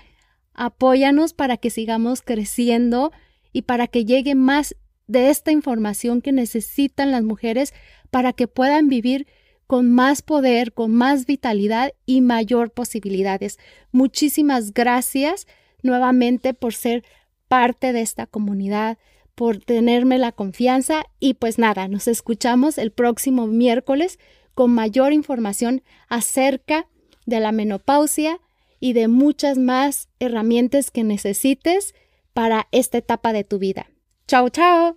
Apóyanos 0.53 1.33
para 1.33 1.57
que 1.57 1.70
sigamos 1.70 2.22
creciendo 2.22 3.12
y 3.53 3.62
para 3.62 3.87
que 3.87 4.05
llegue 4.05 4.35
más 4.35 4.74
de 5.07 5.31
esta 5.31 5.53
información 5.53 6.22
que 6.22 6.33
necesitan 6.33 7.12
las 7.12 7.22
mujeres 7.22 7.72
para 8.11 8.33
que 8.33 8.48
puedan 8.48 8.88
vivir 8.88 9.29
con 9.68 9.92
más 9.92 10.22
poder, 10.22 10.72
con 10.72 10.90
más 10.90 11.24
vitalidad 11.24 11.92
y 12.05 12.20
mayor 12.20 12.72
posibilidades. 12.72 13.61
Muchísimas 13.92 14.74
gracias 14.74 15.46
nuevamente 15.85 16.53
por 16.53 16.74
ser 16.74 17.05
parte 17.46 17.92
de 17.92 18.01
esta 18.01 18.27
comunidad, 18.27 18.98
por 19.37 19.59
tenerme 19.59 20.18
la 20.18 20.33
confianza 20.33 21.05
y 21.20 21.35
pues 21.35 21.61
nada, 21.61 21.87
nos 21.87 22.09
escuchamos 22.09 22.77
el 22.77 22.90
próximo 22.90 23.46
miércoles 23.46 24.18
con 24.58 24.74
mayor 24.74 25.12
información 25.12 25.84
acerca 26.08 26.88
de 27.26 27.38
la 27.38 27.52
menopausia 27.52 28.40
y 28.80 28.92
de 28.92 29.06
muchas 29.06 29.56
más 29.56 30.08
herramientas 30.18 30.90
que 30.90 31.04
necesites 31.04 31.94
para 32.32 32.66
esta 32.72 32.98
etapa 32.98 33.32
de 33.32 33.44
tu 33.44 33.60
vida. 33.60 33.86
Chao, 34.26 34.48
chao. 34.48 34.96